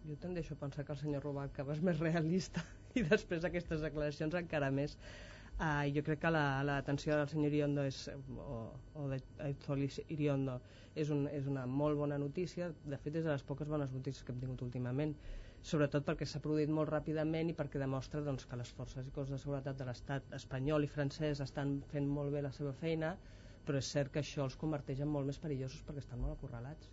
[0.08, 2.64] Jo tendeixo a pensar que el senyor Rubalcaba és més realista
[2.98, 4.96] i després d'aquestes declaracions encara més.
[5.60, 8.60] Uh, jo crec que la, la detenció del senyor Iriondo és, o,
[8.96, 10.54] o de Aizolis Iriondo
[10.94, 14.24] és, un, és una molt bona notícia, de fet és de les poques bones notícies
[14.24, 15.12] que hem tingut últimament,
[15.60, 19.34] sobretot perquè s'ha produït molt ràpidament i perquè demostra doncs, que les forces i cossos
[19.36, 23.12] de seguretat de l'estat espanyol i francès estan fent molt bé la seva feina,
[23.66, 26.88] però és cert que això els converteix en molt més perillosos perquè estan molt acorralats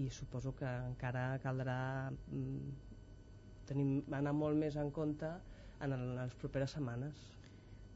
[0.00, 1.76] i suposo que encara caldrà
[2.08, 2.72] mm,
[3.68, 3.92] tenim,
[4.22, 5.34] anar molt més en compte
[5.80, 7.20] en, en les properes setmanes.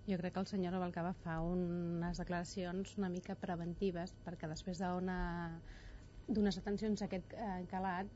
[0.06, 6.58] Jo crec que el senyor Balcaba fa unes declaracions una mica preventives perquè després d'unes
[6.60, 8.10] atencions a aquest eh, calat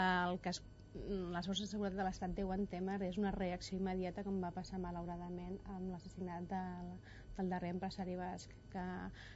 [0.00, 0.62] el que es,
[0.94, 4.80] les forces de seguretat de l'estat deuen temer és una reacció immediata com va passar
[4.80, 6.92] malauradament amb l'assassinat del,
[7.36, 8.84] del darrer empresari basc que,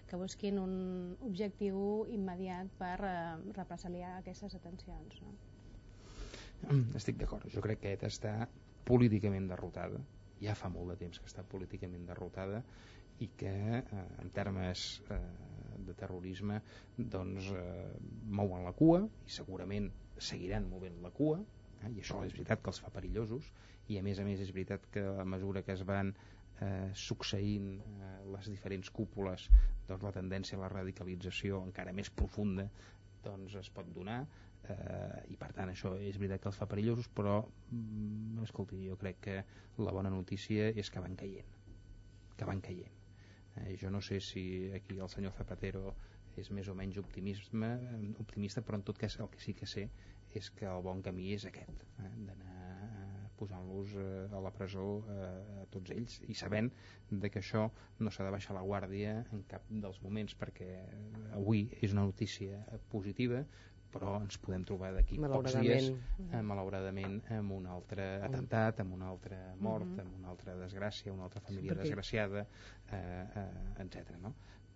[0.08, 0.74] que busquin un
[1.28, 3.14] objectiu immediat per eh,
[3.58, 5.36] represaliar aquestes atencions no?
[6.98, 8.32] Estic d'acord, jo crec que ETA està
[8.88, 10.00] políticament derrotada,
[10.42, 12.62] ja fa molt de temps que està políticament derrotada
[13.24, 15.18] i que eh, en termes eh,
[15.86, 16.60] de terrorisme
[16.96, 17.88] doncs eh,
[18.40, 19.90] mouen la cua i segurament
[20.30, 23.50] seguiran movent la cua eh, i això és veritat que els fa perillosos
[23.88, 26.12] i a més a més és veritat que a mesura que es van
[26.62, 29.48] eh, succeint eh, les diferents cúpules
[29.88, 32.68] doncs la tendència a la radicalització encara més profunda
[33.24, 34.22] doncs es pot donar
[34.64, 38.98] eh, i per tant això és veritat que els fa perillosos però mm, escolti, jo
[39.00, 39.38] crec que
[39.78, 41.58] la bona notícia és que van caient
[42.38, 42.94] que van caient.
[43.58, 45.92] Eh, jo no sé si aquí el senyor Zapatero
[46.38, 47.72] és més o menys optimisme,
[48.22, 49.88] optimista però en tot cas el que sí que sé
[50.38, 54.84] és que el bon camí és aquest eh, d'anar eh, posant-los eh, a la presó
[55.10, 56.70] eh, a tots ells i sabent
[57.10, 57.64] de que això
[57.98, 60.68] no s'ha de baixar la guàrdia en cap dels moments perquè
[61.40, 62.62] avui és una notícia
[62.94, 63.42] positiva
[63.98, 69.08] però ens podem trobar d'aquí pocs dies eh, malauradament amb un altre atemptat, amb una
[69.12, 70.04] altra mort, mm -hmm.
[70.04, 72.46] amb una altra desgràcia, una altra família sí, desgraciada,
[72.92, 74.16] eh, eh, etc.
[74.22, 74.34] No?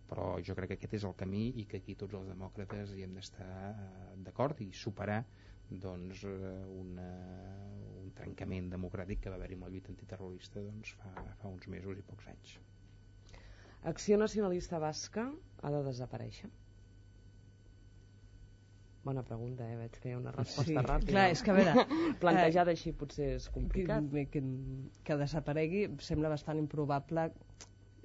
[0.09, 3.03] Però jo crec que aquest és el camí i que aquí tots els demòcrates hi
[3.03, 5.25] hem d'estar eh, d'acord i superar
[5.69, 7.09] doncs, eh, una,
[8.03, 11.99] un trencament democràtic que va haver-hi amb la lluita antiterrorista doncs, fa, fa uns mesos
[11.99, 12.59] i pocs anys.
[13.85, 16.51] Acció Nacionalista Basca ha de desaparèixer?
[19.03, 19.75] Bona pregunta, eh?
[19.81, 21.11] Vaig fer una resposta sí, ràpida.
[21.11, 21.87] Clar, és que a veure...
[22.23, 24.07] Plantejada eh, així potser és complicat.
[24.13, 24.43] Que, que,
[25.03, 27.31] que desaparegui sembla bastant improbable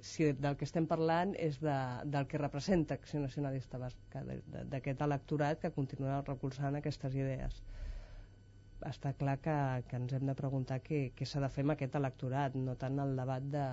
[0.00, 1.76] si del que estem parlant és de,
[2.06, 4.22] del que representa Acció Nacionalista Basca,
[4.70, 7.62] d'aquest electorat que continua recolzant aquestes idees.
[8.86, 9.54] Està clar que,
[9.90, 12.98] que ens hem de preguntar què, què s'ha de fer amb aquest electorat, no tant
[13.02, 13.64] el debat de,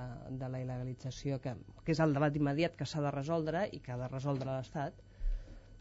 [0.41, 1.53] de la il·legalització, que,
[1.83, 4.97] que és el debat immediat que s'ha de resoldre i que ha de resoldre l'Estat,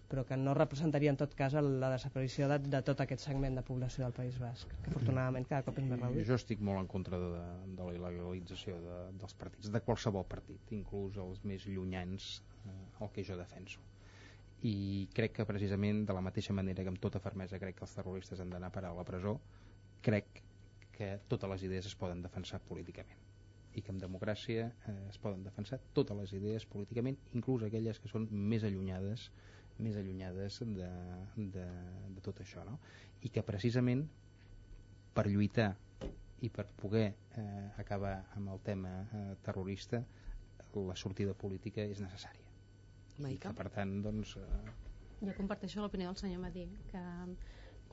[0.08, 3.64] però que no representaria en tot cas la desaparició de, de tot aquest segment de
[3.66, 6.26] població del País Basc, que afortunadament cada cop és més reduït.
[6.28, 7.42] Jo estic molt en contra de,
[7.78, 12.30] de la il·legalització de, dels partits, de qualsevol partit, inclús els més llunyans
[12.64, 13.82] eh, el que jo defenso.
[14.64, 17.96] I crec que precisament de la mateixa manera que amb tota fermesa crec que els
[17.96, 19.38] terroristes han d'anar a parar a la presó,
[20.04, 20.42] crec
[20.94, 23.20] que totes les idees es poden defensar políticament
[23.74, 28.10] i que en democràcia eh, es poden defensar totes les idees políticament, inclús aquelles que
[28.10, 29.28] són més allunyades
[29.78, 30.90] més allunyades de,
[31.36, 31.64] de,
[32.14, 32.78] de tot això no?
[33.22, 34.04] i que precisament
[35.14, 35.72] per lluitar
[36.44, 37.06] i per poder
[37.38, 40.02] eh, acabar amb el tema eh, terrorista
[40.74, 42.48] la sortida política és necessària
[43.22, 43.34] Maica.
[43.34, 44.72] i que per tant doncs, eh...
[45.22, 47.02] jo comparteixo l'opinió del senyor Madí que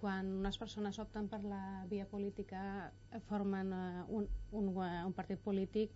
[0.01, 2.91] quan unes persones opten per la via política
[3.27, 5.93] formen uh, un, un, uh, un partit polític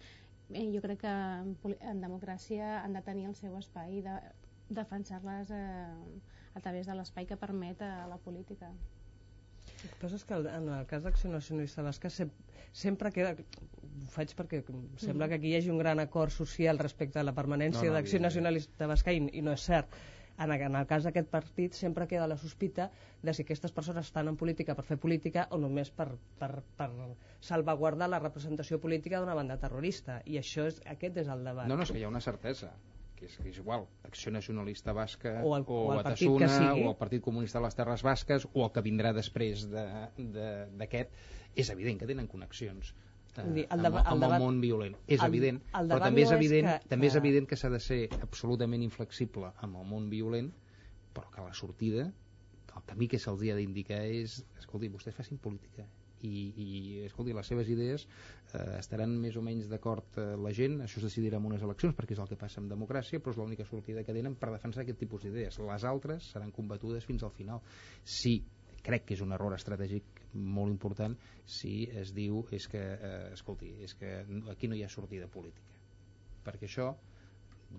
[0.54, 4.20] eh, jo crec que en, en democràcia han de tenir el seu espai de
[4.70, 8.72] defensar-les eh, a través de l'espai que permet a la política.
[9.84, 14.34] El que passa és que en el cas d'Acció Nacionalista Basca sempre queda ho faig
[14.38, 14.61] perquè
[15.01, 17.97] sembla que aquí hi hagi un gran acord social respecte a la permanència no, no,
[17.97, 19.97] d'Acció Nacionalista Basca i, i no és cert.
[20.38, 22.89] En, en el cas d'aquest partit sempre queda la sospita
[23.24, 26.09] de si aquestes persones estan en política per fer política o només per,
[26.41, 26.89] per, per
[27.39, 30.20] salvaguardar la representació política d'una banda terrorista.
[30.26, 31.72] I això és, aquest és el debat.
[31.72, 32.74] No, no, és que hi ha una certesa
[33.26, 36.97] que és, que és igual, Acció Nacionalista Basca o el, o el Atasuna o el
[36.99, 41.17] Partit Comunista de les Terres Basques o el que vindrà després d'aquest
[41.55, 42.93] és evident que tenen connexions
[43.38, 44.97] eh, amb, amb el, el món violent.
[45.07, 47.71] És el, evident, el però també és evident, és que, també és evident que s'ha
[47.73, 50.51] de ser absolutament inflexible amb el món violent,
[51.15, 52.09] però que la sortida,
[52.76, 55.88] el camí que se'ls ha d'indicar és, escolti, vostès facin política
[56.26, 56.69] i, i
[57.05, 61.07] escolti, les seves idees eh, estaran més o menys d'acord eh, la gent, això es
[61.09, 64.03] decidirà en unes eleccions perquè és el que passa en democràcia, però és l'única sortida
[64.07, 65.61] que tenen per defensar aquest tipus d'idees.
[65.61, 67.61] Les altres seran combatudes fins al final.
[68.03, 68.39] Sí,
[68.86, 71.15] crec que és un error estratègic molt important
[71.49, 74.19] si es diu és que, eh, escolti, és que
[74.51, 75.73] aquí no hi ha sortida política
[76.45, 76.91] perquè això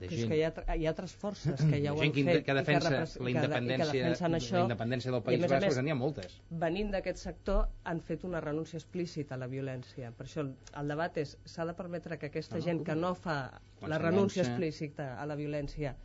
[0.01, 0.23] de gent...
[0.23, 2.93] És que hi ha, hi ha altres forces que ja ho han fet que defensa
[2.93, 6.37] i que, la independència, que defensen això, la independència del País Basc, n'hi ha moltes.
[6.65, 10.13] Venint d'aquest sector han fet una renúncia explícita a la violència.
[10.17, 13.15] Per això el, el debat és, s'ha de permetre que aquesta no, gent que no
[13.19, 13.39] fa
[13.87, 15.97] la renúncia explícita a la violència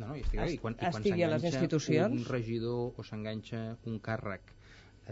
[0.00, 2.14] no, no, i estigui, es, i quan, i quan estigui a les institucions?
[2.16, 3.60] un regidor o s'enganxa
[3.90, 4.54] un càrrec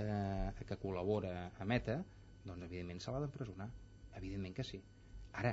[0.01, 1.99] eh, que col·labora a Meta
[2.47, 3.69] doncs evidentment se l'ha d'empresonar
[4.19, 4.81] evidentment que sí.
[5.39, 5.53] Ara,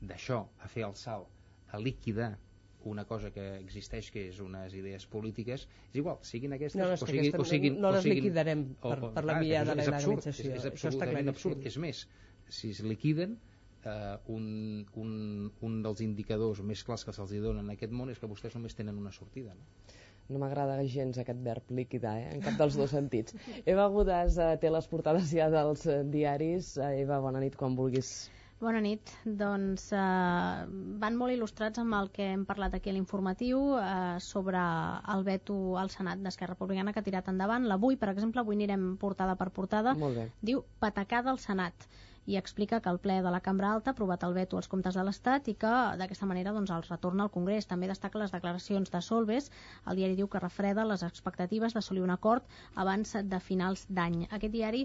[0.00, 1.37] d'això a fer el salt
[1.70, 2.36] a liquidar
[2.88, 6.96] una cosa que existeix que és unes idees polítiques és igual, siguin aquestes no, no,
[6.96, 9.82] o, siguin, o siguin, no les siguin, liquidarem per, o, per la via de la
[9.82, 12.04] legalització és, és, absolutament absurd és més,
[12.48, 13.36] si es liquiden
[13.84, 14.48] eh, un,
[15.02, 15.12] un,
[15.68, 18.78] un dels indicadors més clars que se'ls donen en aquest món és que vostès només
[18.78, 19.66] tenen una sortida no?
[20.28, 22.32] no m'agrada gens aquest verb liquidar, eh?
[22.36, 23.36] en cap dels dos sentits.
[23.72, 26.74] Eva Godàs eh, té les portades ja dels eh, diaris.
[26.76, 28.10] Eh, Eva, bona nit, quan vulguis.
[28.58, 29.12] Bona nit.
[29.38, 30.62] Doncs eh,
[31.02, 34.62] van molt il·lustrats amb el que hem parlat aquí a l'informatiu eh, sobre
[35.14, 37.68] el veto al Senat d'Esquerra Republicana que ha tirat endavant.
[37.70, 39.94] L'avui, per exemple, avui anirem portada per portada.
[40.00, 40.26] Molt bé.
[40.42, 41.86] Diu patacada al Senat
[42.28, 44.96] i explica que el ple de la Cambra Alta ha aprovat el veto als comptes
[44.98, 47.64] de l'Estat i que d'aquesta manera doncs, els retorna al Congrés.
[47.70, 49.48] També destaca les declaracions de Solves.
[49.88, 54.26] El diari diu que refreda les expectatives d'assolir un acord abans de finals d'any.
[54.28, 54.82] Aquest diari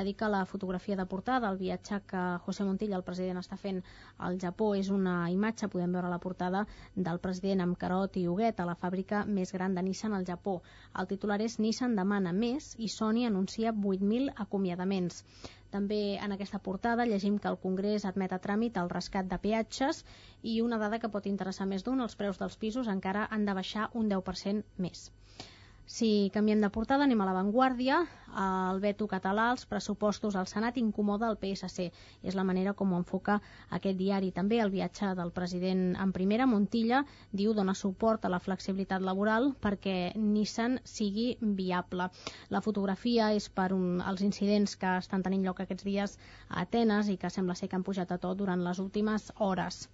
[0.00, 3.78] dedica la fotografia de portada al viatge que José Montilla, el president, està fent
[4.18, 4.72] al Japó.
[4.74, 6.64] És una imatge, podem veure la portada
[6.96, 10.58] del president amb carot i hoguet a la fàbrica més gran de Nissan al Japó.
[10.98, 15.22] El titular és Nissan demana més i Sony anuncia 8.000 acomiadaments.
[15.74, 20.02] També en aquesta portada llegim que el Congrés admet a tràmit el rescat de peatges
[20.52, 23.54] i una dada que pot interessar més d'un, els preus dels pisos encara han de
[23.60, 25.10] baixar un 10% més.
[25.90, 27.96] Si canviem de portada, anem a l'avantguàrdia.
[28.40, 31.86] El veto català, els pressupostos al Senat incomoda el PSC.
[32.22, 33.40] És la manera com ho enfoca
[33.78, 34.28] aquest diari.
[34.36, 37.00] També el viatge del president en primera, Montilla,
[37.40, 39.96] diu dona suport a la flexibilitat laboral perquè
[40.28, 41.26] Nissan sigui
[41.62, 42.06] viable.
[42.54, 47.10] La fotografia és per un, els incidents que estan tenint lloc aquests dies a Atenes
[47.10, 49.88] i que sembla ser que han pujat a tot durant les últimes hores.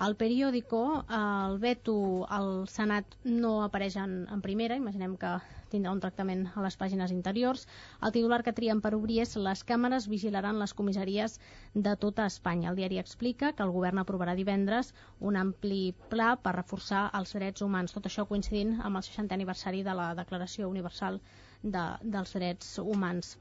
[0.00, 0.78] Al periòdico,
[1.12, 1.94] el veto
[2.32, 5.32] al Senat no apareix en, en primera, imaginem que
[5.74, 7.66] tindrà un tractament a les pàgines interiors.
[8.06, 11.36] El titular que trien per obrir és les càmeres vigilaran les comissaries
[11.74, 12.70] de tota Espanya.
[12.70, 15.82] El diari explica que el govern aprovarà divendres un ampli
[16.14, 17.92] pla per reforçar els drets humans.
[17.92, 21.20] Tot això coincidint amb el 60è aniversari de la Declaració Universal
[21.60, 21.84] de,
[22.16, 23.36] dels Drets Humans.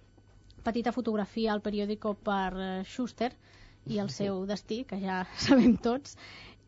[0.67, 3.31] Petita fotografia al periòdico per Schuster
[3.87, 6.17] i el seu destí, que ja sabem tots,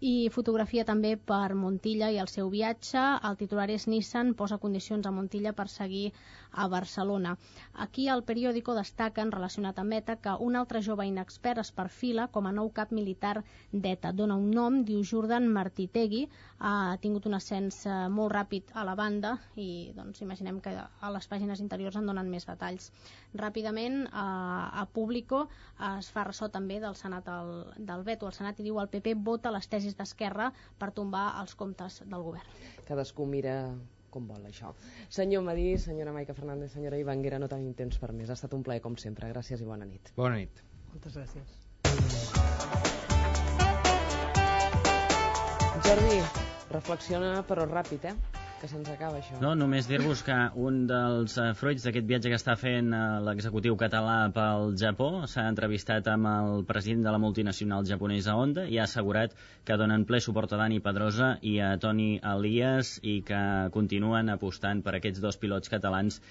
[0.01, 3.01] i fotografia també per Montilla i el seu viatge.
[3.29, 6.07] El titular és Nissan posa condicions a Montilla per seguir
[6.51, 7.37] a Barcelona.
[7.73, 12.27] Aquí el periòdico destaca, en relacionat amb ETA, que un altre jove inexpert es perfila
[12.27, 14.11] com a nou cap militar d'ETA.
[14.11, 16.27] Dona un nom, diu Jordan Martitegui,
[16.59, 21.11] ha tingut un ascens eh, molt ràpid a la banda i doncs imaginem que a
[21.15, 22.91] les pàgines interiors en donen més detalls.
[23.33, 24.25] Ràpidament, a,
[24.83, 25.45] a Público
[25.97, 29.15] es fa ressò també del Senat el, del veto al Senat i diu el PP
[29.23, 32.61] vota les tesis d'Esquerra per tombar els comptes del govern.
[32.87, 33.55] Cadascú mira
[34.13, 34.73] com vol això.
[35.09, 38.29] Senyor Madí, senyora Maica Fernández, senyora Ivanguera, no tenim temps per més.
[38.29, 39.31] Ha estat un plaer com sempre.
[39.31, 40.13] Gràcies i bona nit.
[40.19, 40.63] Bona nit.
[40.91, 41.57] Moltes gràcies.
[45.81, 46.21] Jordi,
[46.69, 48.40] reflexiona però ràpid, eh?
[48.61, 49.39] Que se'ns acaba això.
[49.41, 50.35] No, només dir-vos que
[50.65, 55.47] un dels uh, fruits d'aquest viatge que està fent uh, l'executiu català pel Japó s'ha
[55.49, 59.33] entrevistat amb el president de la multinacional japonesa Honda i ha assegurat
[59.65, 63.41] que donen ple suport a Dani Pedrosa i a Toni Elias i que
[63.73, 66.21] continuen apostant per aquests dos pilots catalans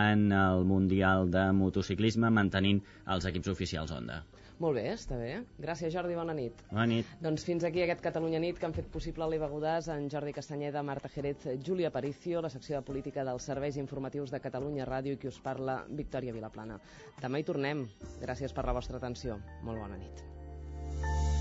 [0.00, 2.84] en el Mundial de Motociclisme mantenint
[3.16, 4.22] els equips oficials Honda.
[4.60, 5.30] Molt bé, està bé.
[5.56, 6.58] Gràcies, Jordi, bona nit.
[6.68, 7.08] Bona nit.
[7.24, 10.82] Doncs fins aquí aquest Catalunya Nit que han fet possible l'Eva Godàs, en Jordi Castanyeda,
[10.84, 15.22] Marta Jerez, Júlia Aparicio, la secció de política dels serveis informatius de Catalunya Ràdio i
[15.22, 16.76] qui us parla, Victòria Vilaplana.
[17.22, 17.86] Demà hi tornem.
[18.20, 19.40] Gràcies per la vostra atenció.
[19.64, 21.39] Molt bona nit.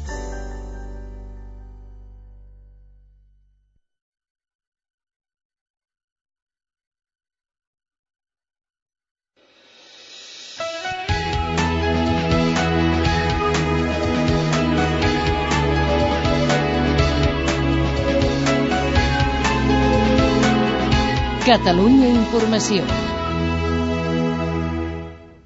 [21.50, 22.84] Catalunya Informació.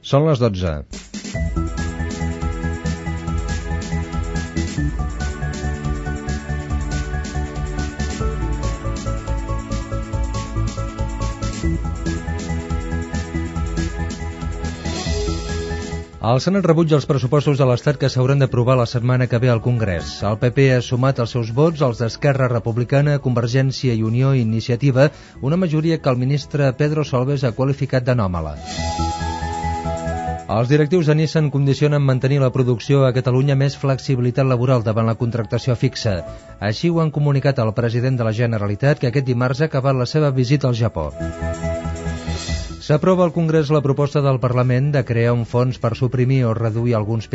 [0.04, 1.13] Són les 12.
[16.24, 19.60] El Senat rebutja els pressupostos de l'Estat que s'hauran d'aprovar la setmana que ve al
[19.64, 20.12] Congrés.
[20.30, 25.10] El PP ha sumat els seus vots als d'Esquerra Republicana, Convergència i Unió i Iniciativa,
[25.42, 28.56] una majoria que el ministre Pedro Solbes ha qualificat d'anòmala.
[30.54, 35.20] Els directius de Nissan condicionen mantenir la producció a Catalunya més flexibilitat laboral davant la
[35.20, 36.22] contractació fixa.
[36.72, 40.08] Així ho han comunicat al president de la Generalitat que aquest dimarts ha acabat la
[40.16, 41.10] seva visita al Japó.
[42.84, 46.98] S'aprova al Congrés la proposta del Parlament de crear un fons per suprimir o reduir
[46.98, 47.30] alguns